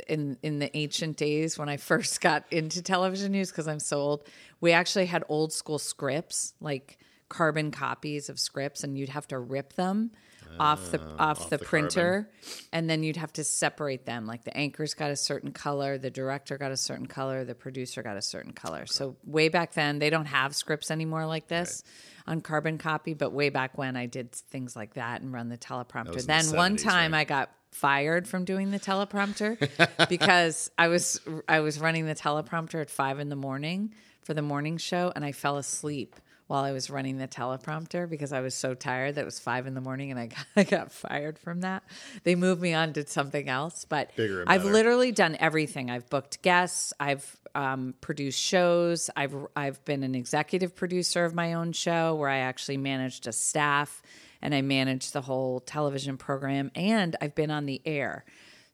in 0.09 0.37
in 0.43 0.59
the 0.59 0.77
ancient 0.77 1.17
days 1.17 1.57
when 1.57 1.69
I 1.69 1.77
first 1.77 2.21
got 2.21 2.45
into 2.51 2.83
television 2.83 3.31
news, 3.31 3.51
because 3.51 3.69
I'm 3.69 3.81
so 3.81 4.01
old, 4.01 4.25
we 4.61 4.73
actually 4.73 5.07
had 5.07 5.23
old 5.29 5.53
school 5.53 5.79
scripts, 5.79 6.55
like 6.61 6.99
carbon 7.29 7.71
copies 7.71 8.29
of 8.29 8.41
scripts, 8.41 8.83
and 8.83 8.99
you'd 8.99 9.11
have 9.11 9.29
to 9.29 9.39
rip 9.39 9.75
them. 9.75 10.11
Off 10.59 10.91
the 10.91 11.01
Ah, 11.19 11.31
off, 11.31 11.51
the, 11.51 11.59
the 11.59 11.65
printer 11.65 12.29
and 12.73 12.89
then 12.89 13.03
you'd 13.03 13.17
have 13.17 13.33
to 13.35 13.45
separate 13.45 14.07
them. 14.07 14.27
Like 14.27 14.45
the 14.45 14.57
anchors 14.57 14.95
got 14.95 15.11
a 15.11 15.17
certain 15.17 15.53
color 15.53 15.99
the 15.99 16.11
director 16.11 16.59
got 16.59 16.73
a 16.73 16.77
certain 16.77 17.07
color 17.07 17.45
the 17.45 17.55
producer 17.55 18.03
got 18.03 18.17
a 18.17 18.23
certain 18.23 18.53
color. 18.53 18.87
So 18.87 19.17
way 19.25 19.49
back 19.49 19.73
then 19.73 19.99
they 19.99 20.11
don't 20.11 20.27
have 20.27 20.55
scripts 20.55 20.91
anymore 20.91 21.27
like 21.27 21.49
this 21.49 21.83
on 22.27 22.41
carbon 22.41 22.79
copy 22.79 23.15
but 23.15 23.33
way 23.33 23.49
back 23.49 23.77
when 23.77 23.97
i 23.97 24.07
did 24.07 24.33
things 24.33 24.77
like 24.77 24.95
that 24.95 25.21
and 25.21 25.33
run 25.33 25.49
the 25.49 25.59
teleprompter. 25.59 26.13
In 26.13 26.19
the 26.19 26.23
then 26.27 26.45
one 26.53 26.77
time 26.77 27.13
right? 27.13 27.21
i 27.21 27.25
got 27.25 27.51
fired 27.73 28.27
from 28.27 28.45
doing 28.45 28.71
the 28.71 28.79
teleprompter 28.81 29.59
because 30.09 30.71
i 30.79 30.89
was 30.89 31.21
i 31.49 31.61
was 31.61 31.81
running 31.81 32.07
the 32.07 32.15
teleprompter 32.15 32.81
at 32.81 32.91
five 32.91 33.19
in 33.19 33.29
the 33.29 33.37
morning 33.37 33.95
for 34.23 34.35
the 34.35 34.43
morning 34.43 34.77
show 34.77 35.13
and 35.15 35.25
i 35.25 35.33
fell 35.33 35.57
asleep 35.57 36.17
while 36.51 36.65
I 36.65 36.73
was 36.73 36.91
running 36.91 37.19
the 37.19 37.29
teleprompter 37.29 38.11
because 38.11 38.33
I 38.33 38.41
was 38.41 38.57
so 38.57 38.75
tired 38.75 39.15
that 39.15 39.21
it 39.21 39.25
was 39.25 39.39
five 39.39 39.69
in 39.69 39.75
the 39.75 39.81
morning 39.81 40.11
and 40.11 40.19
I 40.19 40.27
got, 40.27 40.47
I 40.57 40.65
got 40.65 40.91
fired 40.91 41.39
from 41.39 41.61
that. 41.61 41.85
They 42.25 42.35
moved 42.35 42.61
me 42.61 42.75
on 42.75 42.93
to 42.95 43.07
something 43.07 43.49
else, 43.49 43.87
but 43.89 44.11
Bigger 44.17 44.43
I've 44.49 44.63
better. 44.63 44.73
literally 44.73 45.13
done 45.13 45.37
everything. 45.39 45.93
I've 45.93 46.11
booked 46.11 46.43
guests. 46.43 46.93
I've 46.99 47.37
um, 47.55 47.95
produced 48.01 48.41
shows. 48.41 49.11
I've 49.15 49.33
I've 49.55 49.85
been 49.85 50.03
an 50.03 50.17
executive 50.17 50.75
producer 50.75 51.25
of 51.25 51.35
my 51.35 51.53
own 51.53 51.71
show 51.71 52.17
where 52.17 52.29
I 52.29 52.39
actually 52.39 52.79
managed 52.79 53.29
a 53.29 53.33
staff 53.33 54.03
and 54.43 54.53
I 54.53 54.61
managed 54.61 55.13
the 55.13 55.21
whole 55.21 55.61
television 55.61 56.17
program. 56.17 56.73
And 56.75 57.15
I've 57.21 57.37
been 57.37 57.53
on 57.53 57.67
the 57.67 57.81
air. 57.87 58.25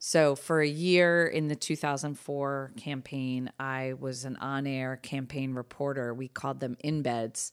So 0.09 0.37
for 0.37 0.61
a 0.61 0.69
year 0.69 1.27
in 1.27 1.49
the 1.49 1.57
2004 1.57 2.75
campaign, 2.77 3.51
I 3.59 3.95
was 3.99 4.25
an 4.25 4.37
on-air 4.37 4.99
campaign 4.99 5.53
reporter. 5.53 6.15
We 6.15 6.29
called 6.29 6.61
them 6.61 6.77
embeds. 6.85 7.51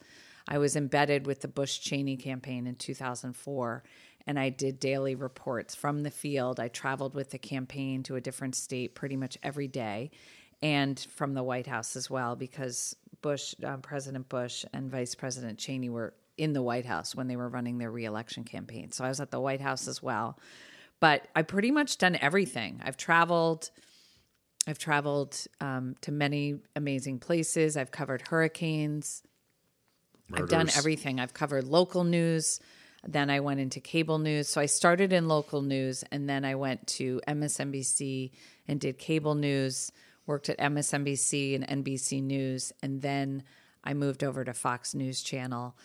I 0.48 0.60
was 0.60 0.76
embedded 0.76 1.26
with 1.26 1.42
the 1.42 1.48
Bush 1.48 1.80
Cheney 1.80 2.16
campaign 2.16 2.68
in 2.68 2.76
2004 2.76 3.84
and 4.28 4.40
I 4.40 4.50
did 4.50 4.80
daily 4.80 5.16
reports 5.16 5.74
from 5.74 6.04
the 6.04 6.12
field. 6.12 6.60
I 6.60 6.68
traveled 6.68 7.16
with 7.16 7.32
the 7.32 7.40
campaign 7.40 8.04
to 8.04 8.18
a 8.18 8.22
different 8.22 8.54
state 8.54 8.94
pretty 8.94 9.18
much 9.18 9.36
every 9.42 9.68
day 9.68 10.12
and 10.62 11.00
from 11.10 11.34
the 11.34 11.42
White 11.42 11.66
House 11.66 11.96
as 11.96 12.08
well 12.08 12.36
because 12.36 12.96
Bush, 13.24 13.56
uh, 13.66 13.78
President 13.78 14.30
Bush 14.30 14.64
and 14.74 14.92
Vice 14.92 15.16
President 15.16 15.58
Cheney 15.58 15.90
were 15.90 16.14
in 16.38 16.54
the 16.54 16.62
White 16.62 16.86
House 16.86 17.16
when 17.16 17.28
they 17.28 17.36
were 17.36 17.50
running 17.50 17.80
their 17.80 17.90
reelection 17.90 18.44
campaign. 18.44 18.92
So 18.92 19.04
I 19.04 19.10
was 19.10 19.20
at 19.20 19.32
the 19.32 19.40
White 19.40 19.62
House 19.62 19.88
as 19.88 20.04
well. 20.04 20.38
But 21.04 21.28
I've 21.36 21.48
pretty 21.48 21.70
much 21.70 21.98
done 21.98 22.18
everything. 22.22 22.80
I've 22.82 22.96
traveled. 22.96 23.70
I've 24.66 24.80
traveled 24.80 25.38
um, 25.60 25.96
to 26.00 26.14
many 26.14 26.60
amazing 26.78 27.20
places. 27.20 27.76
I've 27.76 27.92
covered 27.92 28.26
hurricanes. 28.30 29.22
I've 30.34 30.48
done 30.48 30.70
everything. 30.78 31.20
I've 31.20 31.34
covered 31.34 31.66
local 31.66 32.06
news. 32.06 32.62
Then 33.06 33.30
I 33.30 33.42
went 33.42 33.60
into 33.60 33.82
cable 33.82 34.18
news. 34.18 34.48
So 34.48 34.62
I 34.62 34.66
started 34.66 35.12
in 35.12 35.28
local 35.28 35.62
news 35.62 36.06
and 36.10 36.30
then 36.30 36.46
I 36.46 36.56
went 36.56 36.88
to 37.00 37.20
MSNBC 37.28 38.32
and 38.70 38.80
did 38.80 38.98
cable 38.98 39.36
news, 39.36 39.92
worked 40.26 40.48
at 40.48 40.58
MSNBC 40.58 41.54
and 41.54 41.86
NBC 41.86 42.24
News. 42.24 42.72
And 42.82 43.02
then 43.02 43.44
I 43.84 43.94
moved 43.94 44.24
over 44.24 44.46
to 44.46 44.54
Fox 44.54 44.96
News 44.96 45.22
Channel. 45.22 45.76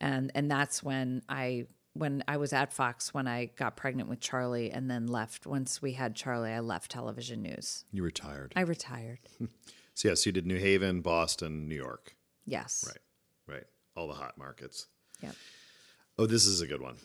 And, 0.00 0.32
and 0.34 0.50
that's 0.50 0.82
when 0.82 1.20
I 1.28 1.66
when 1.94 2.24
I 2.26 2.36
was 2.36 2.52
at 2.52 2.72
Fox 2.72 3.12
when 3.12 3.26
I 3.26 3.46
got 3.56 3.76
pregnant 3.76 4.08
with 4.08 4.20
Charlie 4.20 4.70
and 4.70 4.90
then 4.90 5.06
left. 5.06 5.46
Once 5.46 5.82
we 5.82 5.92
had 5.92 6.14
Charlie, 6.14 6.52
I 6.52 6.60
left 6.60 6.90
television 6.90 7.42
news. 7.42 7.84
You 7.92 8.02
retired. 8.02 8.52
I 8.56 8.62
retired. 8.62 9.20
So 9.94 10.08
yes, 10.08 10.24
you 10.24 10.32
did 10.32 10.46
New 10.46 10.56
Haven, 10.56 11.02
Boston, 11.02 11.68
New 11.68 11.74
York. 11.74 12.16
Yes. 12.46 12.84
Right. 12.88 13.56
Right. 13.56 13.66
All 13.94 14.08
the 14.08 14.14
hot 14.14 14.38
markets. 14.38 14.86
Yep. 15.22 15.34
Oh, 16.18 16.24
this 16.24 16.46
is 16.46 16.62
a 16.62 16.66
good 16.66 16.80
one. 16.80 16.96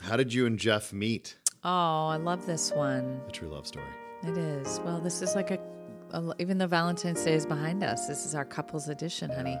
How 0.00 0.16
did 0.16 0.34
you 0.34 0.46
and 0.46 0.58
Jeff 0.58 0.92
meet? 0.92 1.36
Oh, 1.62 2.08
I 2.08 2.16
love 2.16 2.46
this 2.46 2.72
one. 2.72 3.20
A 3.28 3.30
true 3.30 3.48
love 3.48 3.66
story. 3.66 3.86
It 4.24 4.36
is. 4.36 4.80
Well, 4.80 5.00
this 5.00 5.22
is 5.22 5.36
like 5.36 5.52
a, 5.52 5.60
a 6.12 6.34
even 6.40 6.58
though 6.58 6.66
Valentine's 6.66 7.22
Day 7.22 7.34
is 7.34 7.46
behind 7.46 7.84
us, 7.84 8.08
this 8.08 8.26
is 8.26 8.34
our 8.34 8.44
couples 8.44 8.88
edition, 8.88 9.30
honey. 9.30 9.58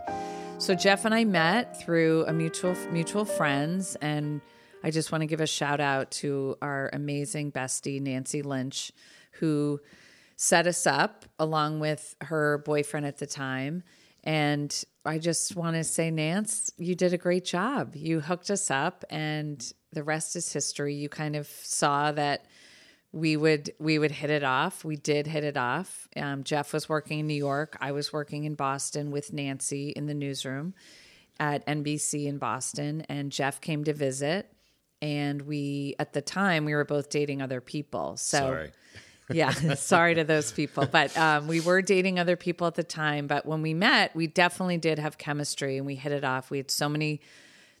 So 0.60 0.74
Jeff 0.74 1.06
and 1.06 1.14
I 1.14 1.24
met 1.24 1.80
through 1.80 2.26
a 2.26 2.34
mutual 2.34 2.76
mutual 2.92 3.24
friends, 3.24 3.96
and 4.02 4.42
I 4.84 4.90
just 4.90 5.10
want 5.10 5.22
to 5.22 5.26
give 5.26 5.40
a 5.40 5.46
shout 5.46 5.80
out 5.80 6.10
to 6.22 6.58
our 6.60 6.90
amazing 6.92 7.50
bestie 7.50 7.98
Nancy 7.98 8.42
Lynch, 8.42 8.92
who 9.32 9.80
set 10.36 10.66
us 10.66 10.86
up 10.86 11.24
along 11.38 11.80
with 11.80 12.14
her 12.20 12.58
boyfriend 12.58 13.06
at 13.06 13.16
the 13.16 13.26
time. 13.26 13.84
And 14.22 14.84
I 15.06 15.16
just 15.16 15.56
want 15.56 15.76
to 15.76 15.82
say, 15.82 16.10
Nance, 16.10 16.70
you 16.76 16.94
did 16.94 17.14
a 17.14 17.18
great 17.18 17.46
job. 17.46 17.96
You 17.96 18.20
hooked 18.20 18.50
us 18.50 18.70
up, 18.70 19.02
and 19.08 19.72
the 19.94 20.02
rest 20.02 20.36
is 20.36 20.52
history. 20.52 20.94
You 20.94 21.08
kind 21.08 21.36
of 21.36 21.46
saw 21.46 22.12
that 22.12 22.44
we 23.12 23.36
would 23.36 23.72
we 23.78 23.98
would 23.98 24.12
hit 24.12 24.30
it 24.30 24.44
off. 24.44 24.84
We 24.84 24.96
did 24.96 25.26
hit 25.26 25.44
it 25.44 25.56
off. 25.56 26.08
Um, 26.16 26.44
Jeff 26.44 26.72
was 26.72 26.88
working 26.88 27.20
in 27.20 27.26
New 27.26 27.34
York. 27.34 27.76
I 27.80 27.92
was 27.92 28.12
working 28.12 28.44
in 28.44 28.54
Boston 28.54 29.10
with 29.10 29.32
Nancy 29.32 29.90
in 29.90 30.06
the 30.06 30.14
newsroom 30.14 30.74
at 31.40 31.66
NBC 31.66 32.26
in 32.26 32.38
Boston, 32.38 33.04
and 33.08 33.32
Jeff 33.32 33.60
came 33.60 33.84
to 33.84 33.92
visit. 33.92 34.52
And 35.02 35.42
we, 35.42 35.96
at 35.98 36.12
the 36.12 36.20
time, 36.20 36.66
we 36.66 36.74
were 36.74 36.84
both 36.84 37.08
dating 37.08 37.40
other 37.40 37.62
people. 37.62 38.18
So 38.18 38.38
Sorry. 38.38 38.72
yeah, 39.32 39.50
sorry 39.74 40.16
to 40.16 40.24
those 40.24 40.52
people, 40.52 40.86
but 40.86 41.16
um, 41.16 41.46
we 41.46 41.60
were 41.60 41.80
dating 41.82 42.18
other 42.18 42.36
people 42.36 42.66
at 42.66 42.74
the 42.74 42.82
time. 42.82 43.28
But 43.28 43.46
when 43.46 43.62
we 43.62 43.74
met, 43.74 44.14
we 44.14 44.26
definitely 44.26 44.76
did 44.76 44.98
have 44.98 45.18
chemistry, 45.18 45.78
and 45.78 45.86
we 45.86 45.94
hit 45.94 46.12
it 46.12 46.24
off. 46.24 46.50
We 46.50 46.58
had 46.58 46.70
so 46.70 46.88
many 46.88 47.20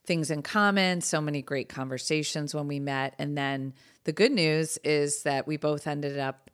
things 0.04 0.30
in 0.30 0.42
common, 0.42 1.00
so 1.00 1.20
many 1.20 1.42
great 1.42 1.68
conversations 1.68 2.54
when 2.54 2.68
we 2.68 2.80
met. 2.80 3.14
And 3.18 3.36
then 3.36 3.74
the 4.04 4.12
good 4.12 4.32
news 4.32 4.78
is 4.84 5.22
that 5.24 5.46
we 5.46 5.56
both 5.56 5.86
ended 5.86 6.18
up 6.18 6.50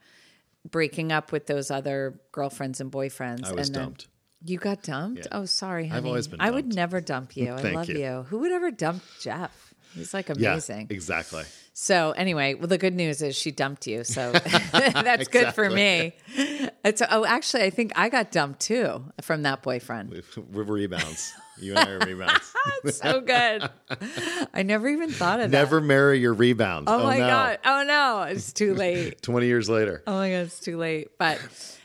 breaking 0.70 1.12
up 1.12 1.32
with 1.32 1.46
those 1.46 1.70
other 1.70 2.20
girlfriends 2.32 2.80
and 2.80 2.90
boyfriends. 2.90 3.44
I 3.44 3.52
was 3.52 3.68
and 3.68 3.74
dumped. 3.76 4.08
You 4.44 4.58
got 4.58 4.82
dumped? 4.82 5.26
Oh, 5.32 5.44
sorry, 5.44 5.88
honey. 5.88 6.08
always 6.08 6.28
been 6.28 6.40
I 6.40 6.50
would 6.50 6.74
never 6.74 7.00
dump 7.00 7.36
you. 7.36 7.52
I 7.52 7.72
love 7.72 7.88
you. 7.88 7.98
you. 7.98 8.22
Who 8.28 8.38
would 8.40 8.52
ever 8.52 8.70
dump 8.70 9.02
Jeff? 9.20 9.74
He's 9.94 10.12
like 10.12 10.28
Yeah, 10.28 10.52
amazing. 10.52 10.88
exactly. 10.90 11.44
So 11.78 12.12
anyway, 12.12 12.54
well, 12.54 12.68
the 12.68 12.78
good 12.78 12.94
news 12.94 13.20
is 13.20 13.36
she 13.36 13.50
dumped 13.50 13.86
you, 13.86 14.02
so 14.02 14.32
that's 14.72 15.28
good 15.28 15.52
for 15.52 15.68
me. 15.68 16.14
It's 16.82 17.02
oh, 17.10 17.26
actually, 17.26 17.64
I 17.64 17.70
think 17.70 17.92
I 17.94 18.08
got 18.08 18.32
dumped 18.32 18.60
too 18.60 19.04
from 19.20 19.42
that 19.42 19.62
boyfriend. 19.62 20.22
We're 20.50 20.62
rebounds. 20.62 21.34
You 21.58 21.74
and 21.74 21.86
I 21.86 21.92
are 21.92 21.98
rebounds. 21.98 22.54
so 22.96 23.20
good. 23.20 23.68
I 24.54 24.62
never 24.62 24.88
even 24.88 25.10
thought 25.10 25.40
of 25.40 25.50
Never 25.50 25.50
that. 25.50 25.76
Never 25.76 25.80
marry 25.82 26.18
your 26.18 26.32
rebound. 26.32 26.88
Oh, 26.88 27.04
my 27.04 27.18
no. 27.18 27.26
god! 27.26 27.58
Oh 27.62 27.84
no, 27.86 28.22
it's 28.22 28.54
too 28.54 28.74
late. 28.74 29.20
20 29.20 29.46
years 29.46 29.68
later. 29.68 30.02
Oh 30.06 30.14
my 30.14 30.30
god, 30.30 30.46
it's 30.46 30.60
too 30.60 30.78
late. 30.78 31.08
But 31.18 31.38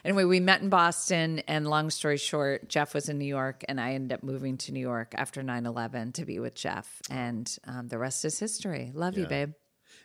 anyway, 0.06 0.24
we 0.24 0.40
met 0.40 0.62
in 0.62 0.70
Boston, 0.70 1.40
and 1.50 1.68
long 1.68 1.90
story 1.90 2.16
short, 2.16 2.70
Jeff 2.70 2.94
was 2.94 3.10
in 3.10 3.18
New 3.18 3.26
York, 3.26 3.66
and 3.68 3.80
I 3.80 3.92
ended 3.96 4.14
up 4.14 4.24
moving 4.24 4.56
to 4.60 4.72
New 4.72 4.80
York 4.80 5.14
after 5.18 5.42
9-11 5.42 6.14
to 6.14 6.26
be 6.26 6.40
with 6.40 6.56
Jeff, 6.56 7.02
and 7.10 7.54
um, 7.68 7.90
the 7.90 7.98
rest 7.98 8.24
is 8.24 8.40
history. 8.40 8.94
Love 8.96 9.18
you, 9.18 9.26
babe. 9.26 9.52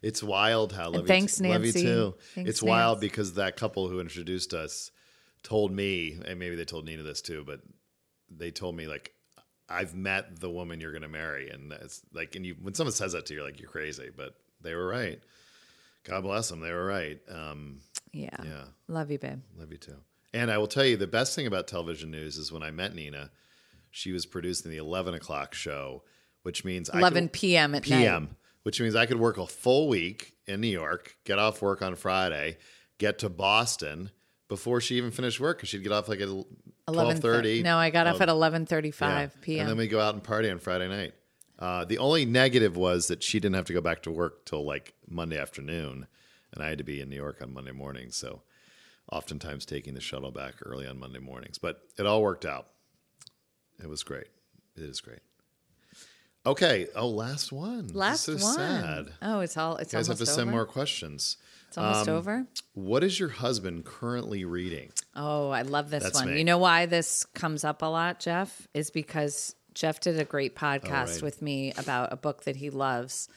It's 0.06 0.22
wild 0.22 0.72
how 0.72 0.90
love 0.90 1.06
thanks, 1.06 1.40
you, 1.40 1.46
t- 1.46 1.52
love 1.52 1.64
you 1.64 1.72
too. 1.72 2.14
Thanks, 2.34 2.50
it's 2.50 2.62
wild 2.62 3.00
because 3.00 3.34
that 3.34 3.56
couple 3.56 3.88
who 3.88 3.98
introduced 4.00 4.54
us 4.54 4.90
told 5.42 5.72
me, 5.72 6.18
and 6.24 6.38
maybe 6.38 6.54
they 6.56 6.64
told 6.64 6.84
Nina 6.84 7.02
this 7.02 7.20
too, 7.22 7.42
but 7.46 7.60
they 8.30 8.50
told 8.50 8.76
me 8.76 8.86
like, 8.86 9.12
I've 9.68 9.94
met 9.96 10.38
the 10.40 10.48
woman 10.50 10.80
you're 10.80 10.92
going 10.92 11.02
to 11.02 11.08
marry, 11.08 11.50
and 11.50 11.72
it's 11.72 12.02
like, 12.12 12.36
and 12.36 12.46
you 12.46 12.54
when 12.62 12.74
someone 12.74 12.92
says 12.92 13.12
that 13.12 13.26
to 13.26 13.34
you, 13.34 13.40
you're 13.40 13.48
like, 13.48 13.58
you're 13.60 13.68
crazy, 13.68 14.10
but 14.16 14.34
they 14.60 14.74
were 14.76 14.86
right. 14.86 15.20
God 16.04 16.22
bless 16.22 16.48
them, 16.48 16.60
they 16.60 16.70
were 16.72 16.86
right. 16.86 17.18
Um, 17.28 17.80
Yeah. 18.12 18.28
yeah, 18.44 18.64
Love 18.86 19.10
you, 19.10 19.18
babe. 19.18 19.40
love 19.58 19.72
you 19.72 19.78
too. 19.78 19.96
And 20.32 20.50
I 20.52 20.58
will 20.58 20.68
tell 20.68 20.84
you, 20.84 20.96
the 20.96 21.06
best 21.08 21.34
thing 21.34 21.48
about 21.48 21.66
television 21.66 22.12
news 22.12 22.36
is 22.36 22.52
when 22.52 22.62
I 22.62 22.70
met 22.70 22.94
Nina, 22.94 23.30
she 23.90 24.12
was 24.12 24.24
producing 24.24 24.70
the 24.70 24.76
11 24.76 25.14
o'clock 25.14 25.52
show, 25.54 26.04
which 26.42 26.64
means 26.64 26.88
I 26.90 26.98
11 26.98 27.24
could- 27.24 27.32
p.m. 27.32 27.74
at 27.74 27.88
night. 27.88 28.28
Which 28.66 28.80
means 28.80 28.96
I 28.96 29.06
could 29.06 29.20
work 29.20 29.38
a 29.38 29.46
full 29.46 29.86
week 29.86 30.32
in 30.44 30.60
New 30.60 30.66
York, 30.66 31.18
get 31.22 31.38
off 31.38 31.62
work 31.62 31.82
on 31.82 31.94
Friday, 31.94 32.58
get 32.98 33.20
to 33.20 33.28
Boston 33.28 34.10
before 34.48 34.80
she 34.80 34.96
even 34.96 35.12
finished 35.12 35.38
work 35.38 35.58
because 35.58 35.68
she'd 35.68 35.84
get 35.84 35.92
off 35.92 36.08
like 36.08 36.20
at 36.20 36.28
12:30. 36.88 37.62
No, 37.62 37.76
I 37.76 37.90
got 37.90 38.08
off 38.08 38.16
of- 38.16 38.22
at 38.22 38.28
11:35 38.28 39.00
yeah. 39.00 39.28
p.m. 39.40 39.60
And 39.60 39.68
then 39.68 39.76
we 39.76 39.86
go 39.86 40.00
out 40.00 40.14
and 40.14 40.24
party 40.24 40.50
on 40.50 40.58
Friday 40.58 40.88
night. 40.88 41.14
Uh, 41.60 41.84
the 41.84 41.98
only 41.98 42.24
negative 42.24 42.76
was 42.76 43.06
that 43.06 43.22
she 43.22 43.38
didn't 43.38 43.54
have 43.54 43.66
to 43.66 43.72
go 43.72 43.80
back 43.80 44.02
to 44.02 44.10
work 44.10 44.44
till 44.44 44.64
like 44.64 44.94
Monday 45.08 45.38
afternoon, 45.38 46.08
and 46.52 46.60
I 46.60 46.68
had 46.68 46.78
to 46.78 46.84
be 46.84 47.00
in 47.00 47.08
New 47.08 47.14
York 47.14 47.40
on 47.40 47.54
Monday 47.54 47.70
morning. 47.70 48.10
So, 48.10 48.42
oftentimes 49.12 49.64
taking 49.64 49.94
the 49.94 50.00
shuttle 50.00 50.32
back 50.32 50.54
early 50.64 50.88
on 50.88 50.98
Monday 50.98 51.20
mornings, 51.20 51.58
but 51.58 51.82
it 51.96 52.04
all 52.04 52.20
worked 52.20 52.44
out. 52.44 52.66
It 53.80 53.88
was 53.88 54.02
great. 54.02 54.26
It 54.76 54.82
is 54.82 55.00
great. 55.00 55.20
Okay. 56.46 56.86
Oh, 56.94 57.08
last 57.08 57.52
one. 57.52 57.88
Last 57.88 58.24
so 58.24 58.32
one. 58.34 58.40
sad. 58.40 59.12
Oh, 59.20 59.40
it's 59.40 59.56
all. 59.56 59.76
It's 59.76 59.92
You 59.92 59.98
guys 59.98 60.06
have 60.06 60.18
to 60.18 60.26
send 60.26 60.50
more 60.50 60.64
questions. 60.64 61.36
It's 61.68 61.76
almost 61.76 62.08
um, 62.08 62.16
over. 62.16 62.46
What 62.74 63.02
is 63.02 63.18
your 63.18 63.28
husband 63.28 63.84
currently 63.84 64.44
reading? 64.44 64.92
Oh, 65.16 65.50
I 65.50 65.62
love 65.62 65.90
this 65.90 66.04
That's 66.04 66.20
one. 66.20 66.32
me. 66.32 66.38
You 66.38 66.44
know 66.44 66.58
why 66.58 66.86
this 66.86 67.24
comes 67.34 67.64
up 67.64 67.82
a 67.82 67.86
lot, 67.86 68.20
Jeff? 68.20 68.68
Is 68.72 68.90
because 68.90 69.56
Jeff 69.74 69.98
did 69.98 70.20
a 70.20 70.24
great 70.24 70.52
oh, 70.56 70.60
podcast 70.60 71.14
right. 71.14 71.22
with 71.22 71.42
me 71.42 71.72
about 71.76 72.12
a 72.12 72.16
book 72.16 72.44
that 72.44 72.56
he 72.56 72.70
loves 72.70 73.28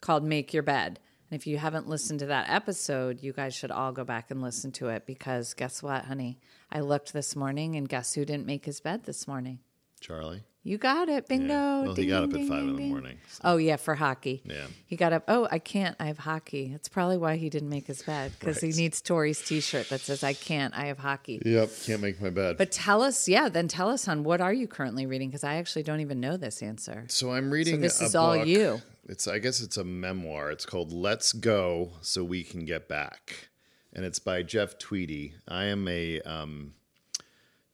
called 0.00 0.24
Make 0.24 0.54
Your 0.54 0.62
Bed. 0.62 0.98
And 1.30 1.40
if 1.40 1.46
you 1.46 1.58
haven't 1.58 1.88
listened 1.88 2.20
to 2.20 2.26
that 2.26 2.48
episode, 2.48 3.22
you 3.22 3.32
guys 3.32 3.54
should 3.54 3.70
all 3.70 3.92
go 3.92 4.04
back 4.04 4.30
and 4.30 4.42
listen 4.42 4.72
to 4.72 4.88
it 4.88 5.06
because 5.06 5.54
guess 5.54 5.82
what, 5.82 6.06
honey? 6.06 6.38
I 6.72 6.80
looked 6.80 7.12
this 7.12 7.36
morning 7.36 7.76
and 7.76 7.88
guess 7.88 8.14
who 8.14 8.24
didn't 8.24 8.46
make 8.46 8.64
his 8.64 8.80
bed 8.80 9.04
this 9.04 9.28
morning? 9.28 9.60
Charlie? 10.04 10.42
You 10.62 10.76
got 10.76 11.08
it. 11.08 11.28
Bingo. 11.28 11.82
Well, 11.82 11.94
he 11.94 12.06
got 12.06 12.24
up 12.24 12.30
ding, 12.30 12.42
at 12.42 12.48
five 12.48 12.60
ding, 12.60 12.68
in 12.68 12.74
the 12.74 12.80
ding. 12.82 12.90
morning. 12.90 13.18
so- 13.26 13.40
Oh 13.44 13.56
yeah, 13.56 13.76
for 13.76 13.94
hockey. 13.94 14.42
Yeah. 14.44 14.66
He 14.86 14.96
got 14.96 15.14
up. 15.14 15.24
Oh, 15.28 15.48
I 15.50 15.58
can't. 15.58 15.96
I 15.98 16.06
have 16.08 16.18
hockey. 16.18 16.68
That's 16.72 16.90
probably 16.90 17.16
why 17.16 17.36
he 17.36 17.48
didn't 17.48 17.70
make 17.70 17.86
his 17.86 18.02
bed 18.02 18.32
because 18.38 18.60
he 18.60 18.68
needs 18.72 19.00
Tori's 19.00 19.40
T-shirt 19.42 19.88
that 19.88 20.02
says 20.02 20.22
"I 20.22 20.34
can't. 20.34 20.74
I 20.76 20.86
have 20.86 20.98
hockey." 20.98 21.40
Yep. 21.44 21.70
Can't 21.86 22.02
make 22.02 22.20
my 22.20 22.28
bed. 22.28 22.58
But 22.58 22.70
tell 22.70 23.00
us, 23.00 23.26
yeah, 23.28 23.48
then 23.48 23.66
tell 23.66 23.88
us, 23.88 24.04
hon, 24.04 24.24
what 24.24 24.42
are 24.42 24.52
you 24.52 24.68
currently 24.68 25.06
reading? 25.06 25.30
Because 25.30 25.42
I 25.44 25.54
actually 25.54 25.84
don't 25.84 26.00
even 26.00 26.20
know 26.20 26.36
this 26.36 26.62
answer. 26.62 27.06
So 27.08 27.32
I'm 27.32 27.50
reading. 27.50 27.80
this 27.80 28.02
a 28.02 28.04
is 28.04 28.14
all 28.14 28.36
you. 28.44 28.82
It's 29.08 29.26
I 29.26 29.38
guess 29.38 29.62
it's 29.62 29.78
a 29.78 29.84
memoir. 29.84 30.50
It's 30.50 30.66
called 30.66 30.92
"Let's 30.92 31.32
Go 31.32 31.92
So 32.02 32.22
We 32.24 32.42
Can 32.42 32.66
Get 32.66 32.88
Back," 32.88 33.48
and 33.94 34.04
it's 34.04 34.18
by 34.18 34.42
Jeff 34.42 34.76
Tweedy. 34.78 35.34
I 35.48 35.64
am 35.64 35.88
a 35.88 36.20
um, 36.22 36.74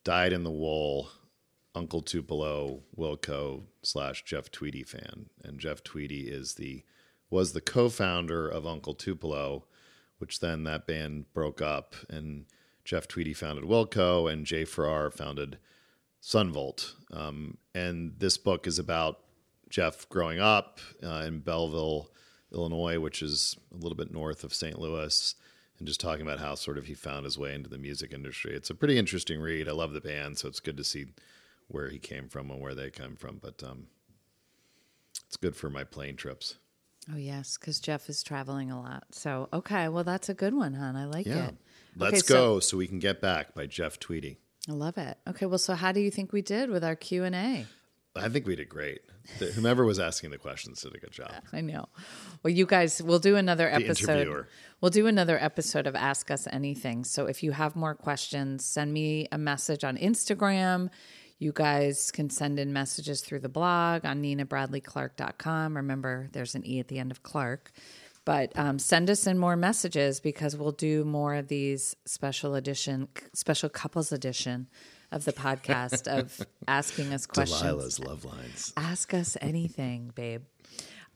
dyed 0.04 0.32
in 0.32 0.44
the 0.44 0.50
wool 0.50 1.10
Uncle 1.74 2.02
Tupelo 2.02 2.82
Wilco 2.96 3.62
slash 3.82 4.24
Jeff 4.24 4.50
Tweedy 4.50 4.82
fan, 4.82 5.30
and 5.42 5.60
Jeff 5.60 5.82
Tweedy 5.82 6.28
is 6.28 6.54
the 6.54 6.84
was 7.30 7.52
the 7.52 7.60
co-founder 7.60 8.48
of 8.48 8.66
Uncle 8.66 8.94
Tupelo, 8.94 9.64
which 10.18 10.40
then 10.40 10.64
that 10.64 10.86
band 10.86 11.32
broke 11.32 11.62
up, 11.62 11.94
and 12.08 12.46
Jeff 12.84 13.06
Tweedy 13.06 13.32
founded 13.32 13.64
Wilco, 13.64 14.30
and 14.30 14.44
Jay 14.44 14.64
Farrar 14.64 15.12
founded 15.12 15.58
Son 16.20 16.52
Volt. 16.52 16.96
Um, 17.12 17.56
and 17.72 18.14
this 18.18 18.36
book 18.36 18.66
is 18.66 18.80
about 18.80 19.20
Jeff 19.68 20.08
growing 20.08 20.40
up 20.40 20.80
uh, 21.04 21.24
in 21.24 21.38
Belleville, 21.38 22.10
Illinois, 22.52 22.98
which 22.98 23.22
is 23.22 23.56
a 23.72 23.76
little 23.76 23.96
bit 23.96 24.12
north 24.12 24.42
of 24.42 24.52
St. 24.52 24.78
Louis, 24.78 25.36
and 25.78 25.86
just 25.86 26.00
talking 26.00 26.22
about 26.22 26.40
how 26.40 26.56
sort 26.56 26.78
of 26.78 26.86
he 26.86 26.94
found 26.94 27.24
his 27.24 27.38
way 27.38 27.54
into 27.54 27.70
the 27.70 27.78
music 27.78 28.12
industry. 28.12 28.54
It's 28.54 28.70
a 28.70 28.74
pretty 28.74 28.98
interesting 28.98 29.40
read. 29.40 29.68
I 29.68 29.72
love 29.72 29.92
the 29.92 30.00
band, 30.00 30.36
so 30.36 30.48
it's 30.48 30.60
good 30.60 30.76
to 30.76 30.84
see 30.84 31.06
where 31.70 31.88
he 31.88 31.98
came 31.98 32.28
from 32.28 32.50
and 32.50 32.60
where 32.60 32.74
they 32.74 32.90
come 32.90 33.16
from. 33.16 33.38
But 33.42 33.62
um, 33.62 33.86
it's 35.26 35.36
good 35.36 35.56
for 35.56 35.70
my 35.70 35.84
plane 35.84 36.16
trips. 36.16 36.56
Oh 37.12 37.16
yes, 37.16 37.56
because 37.58 37.80
Jeff 37.80 38.08
is 38.08 38.22
traveling 38.22 38.70
a 38.70 38.80
lot. 38.80 39.04
So 39.12 39.48
okay, 39.52 39.88
well 39.88 40.04
that's 40.04 40.28
a 40.28 40.34
good 40.34 40.54
one, 40.54 40.74
hon. 40.74 40.96
I 40.96 41.06
like 41.06 41.26
Yeah. 41.26 41.48
it. 41.48 41.54
Let's 41.96 42.22
Okay, 42.22 42.34
go 42.38 42.60
so 42.60 42.76
we 42.76 42.86
can 42.86 42.98
get 42.98 43.20
back 43.20 43.54
by 43.54 43.66
Jeff 43.66 43.98
Tweedy. 43.98 44.38
I 44.68 44.72
love 44.72 44.98
it. 44.98 45.16
Okay, 45.26 45.46
well, 45.46 45.58
so 45.58 45.74
how 45.74 45.90
do 45.92 46.00
you 46.00 46.10
think 46.10 46.32
we 46.32 46.42
did 46.42 46.70
with 46.70 46.84
our 46.84 46.94
Q 46.94 47.24
and 47.24 47.34
A? 47.34 47.66
I 48.14 48.28
think 48.28 48.46
we 48.46 48.54
did 48.56 48.68
great. 48.68 49.00
The- 49.38 49.46
whomever 49.52 49.84
was 49.84 49.98
asking 49.98 50.30
the 50.30 50.38
questions 50.38 50.82
did 50.82 50.94
a 50.94 50.98
good 50.98 51.12
job. 51.12 51.32
I 51.52 51.60
know. 51.62 51.88
Well, 52.42 52.52
you 52.52 52.66
guys, 52.66 53.00
we'll 53.02 53.18
do 53.20 53.36
another 53.36 53.68
episode. 53.68 54.10
interviewer. 54.10 54.48
We'll 54.80 54.90
do 54.90 55.06
another 55.06 55.38
episode 55.42 55.86
of 55.86 55.94
Ask 55.94 56.30
Us 56.30 56.46
Anything. 56.50 57.04
So 57.04 57.26
if 57.26 57.42
you 57.42 57.52
have 57.52 57.74
more 57.76 57.94
questions, 57.94 58.64
send 58.64 58.92
me 58.92 59.28
a 59.32 59.38
message 59.38 59.84
on 59.84 59.96
Instagram. 59.96 60.90
You 61.40 61.52
guys 61.52 62.10
can 62.10 62.28
send 62.28 62.58
in 62.58 62.72
messages 62.72 63.22
through 63.22 63.40
the 63.40 63.48
blog 63.48 64.04
on 64.04 64.22
ninabradleyclarke.com. 64.22 65.74
Remember, 65.74 66.28
there's 66.32 66.54
an 66.54 66.66
E 66.66 66.78
at 66.80 66.88
the 66.88 66.98
end 66.98 67.10
of 67.10 67.22
Clark. 67.22 67.72
But 68.26 68.52
um, 68.58 68.78
send 68.78 69.08
us 69.08 69.26
in 69.26 69.38
more 69.38 69.56
messages 69.56 70.20
because 70.20 70.54
we'll 70.54 70.72
do 70.72 71.02
more 71.04 71.34
of 71.34 71.48
these 71.48 71.96
special 72.04 72.54
edition, 72.54 73.08
special 73.32 73.70
couples 73.70 74.12
edition 74.12 74.68
of 75.10 75.24
the 75.24 75.32
podcast 75.32 76.06
of 76.06 76.46
asking 76.68 77.12
us 77.14 77.26
questions 77.26 77.62
Delilah's 77.62 77.98
love 77.98 78.24
lines. 78.26 78.72
ask 78.76 79.14
us 79.14 79.38
anything, 79.40 80.12
babe. 80.14 80.42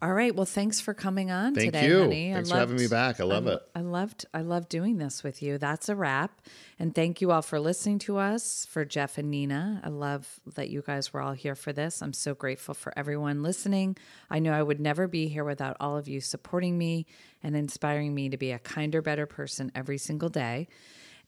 All 0.01 0.13
right. 0.13 0.35
Well, 0.35 0.45
thanks 0.45 0.81
for 0.81 0.93
coming 0.93 1.31
on 1.31 1.55
Thank 1.55 1.73
today, 1.73 1.87
you. 1.87 1.99
honey. 1.99 2.33
Thanks 2.33 2.51
for 2.51 2.57
having 2.57 2.75
me 2.75 2.87
back. 2.87 3.21
I 3.21 3.23
love 3.23 3.47
it. 3.47 3.61
I 3.73 3.79
loved 3.79 4.25
I 4.33 4.41
loved 4.41 4.67
doing 4.67 4.97
this 4.97 5.23
with 5.23 5.41
you. 5.41 5.57
That's 5.57 5.87
a 5.87 5.95
wrap. 5.95 6.41
And 6.77 6.93
thank 6.93 7.21
you 7.21 7.31
all 7.31 7.41
for 7.41 7.61
listening 7.61 7.99
to 7.99 8.17
us, 8.17 8.67
for 8.69 8.83
Jeff 8.83 9.17
and 9.17 9.31
Nina. 9.31 9.81
I 9.83 9.89
love 9.89 10.41
that 10.55 10.69
you 10.69 10.83
guys 10.85 11.13
were 11.13 11.21
all 11.21 11.31
here 11.31 11.55
for 11.55 11.71
this. 11.71 12.01
I'm 12.01 12.11
so 12.13 12.35
grateful 12.35 12.73
for 12.73 12.93
everyone 12.97 13.41
listening. 13.41 13.95
I 14.29 14.39
know 14.39 14.51
I 14.51 14.61
would 14.61 14.81
never 14.81 15.07
be 15.07 15.27
here 15.29 15.45
without 15.45 15.77
all 15.79 15.97
of 15.97 16.09
you 16.09 16.19
supporting 16.19 16.77
me 16.77 17.05
and 17.41 17.55
inspiring 17.55 18.13
me 18.13 18.27
to 18.29 18.37
be 18.37 18.51
a 18.51 18.59
kinder, 18.59 19.01
better 19.01 19.25
person 19.25 19.71
every 19.73 19.97
single 19.97 20.29
day. 20.29 20.67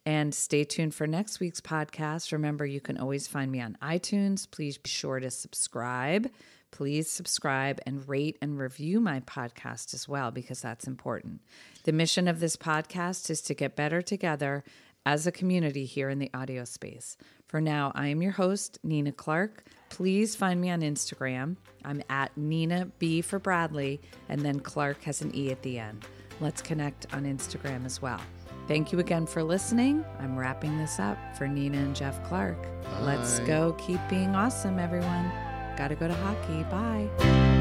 And 0.05 0.35
stay 0.35 0.63
tuned 0.65 0.93
for 0.93 1.07
next 1.07 1.39
week's 1.39 1.61
podcast. 1.61 2.31
Remember, 2.31 2.65
you 2.65 2.79
can 2.79 2.97
always 2.97 3.27
find 3.27 3.51
me 3.51 3.61
on 3.61 3.77
iTunes. 3.81 4.49
Please 4.49 4.77
be 4.77 4.89
sure 4.89 5.19
to 5.19 5.31
subscribe. 5.31 6.29
Please 6.71 7.09
subscribe 7.09 7.79
and 7.85 8.07
rate 8.07 8.37
and 8.41 8.59
review 8.59 8.99
my 8.99 9.19
podcast 9.21 9.93
as 9.93 10.07
well, 10.07 10.31
because 10.31 10.61
that's 10.61 10.87
important. 10.87 11.41
The 11.83 11.91
mission 11.91 12.27
of 12.27 12.39
this 12.39 12.55
podcast 12.55 13.29
is 13.29 13.41
to 13.43 13.53
get 13.53 13.75
better 13.75 14.01
together 14.01 14.63
as 15.05 15.25
a 15.25 15.31
community 15.31 15.85
here 15.85 16.09
in 16.09 16.19
the 16.19 16.29
audio 16.33 16.65
space. 16.65 17.15
For 17.47 17.61
now, 17.61 17.93
I 17.95 18.07
am 18.07 18.21
your 18.21 18.33
host, 18.33 18.77
Nina 18.83 19.13
Clarke. 19.13 19.63
Please 19.89 20.35
find 20.35 20.59
me 20.59 20.69
on 20.69 20.81
Instagram. 20.81 21.55
I'm 21.85 22.03
at 22.09 22.35
Nina 22.37 22.91
B 22.99 23.21
for 23.21 23.39
Bradley, 23.39 24.01
and 24.27 24.41
then 24.41 24.59
Clark 24.59 25.03
has 25.03 25.21
an 25.21 25.33
E 25.33 25.49
at 25.51 25.61
the 25.61 25.79
end. 25.79 26.05
Let's 26.41 26.61
connect 26.61 27.07
on 27.13 27.23
Instagram 27.23 27.85
as 27.85 28.01
well. 28.01 28.19
Thank 28.67 28.91
you 28.91 28.99
again 28.99 29.25
for 29.25 29.41
listening. 29.41 30.03
I'm 30.19 30.37
wrapping 30.37 30.77
this 30.77 30.99
up 30.99 31.17
for 31.37 31.47
Nina 31.47 31.77
and 31.77 31.95
Jeff 31.95 32.21
Clarke. 32.27 32.67
Let's 32.99 33.39
go 33.39 33.73
keep 33.77 34.01
being 34.09 34.35
awesome, 34.35 34.77
everyone. 34.77 35.31
Gotta 35.77 35.95
go 35.95 36.07
to 36.07 36.13
hockey. 36.15 36.63
Bye. 36.63 37.56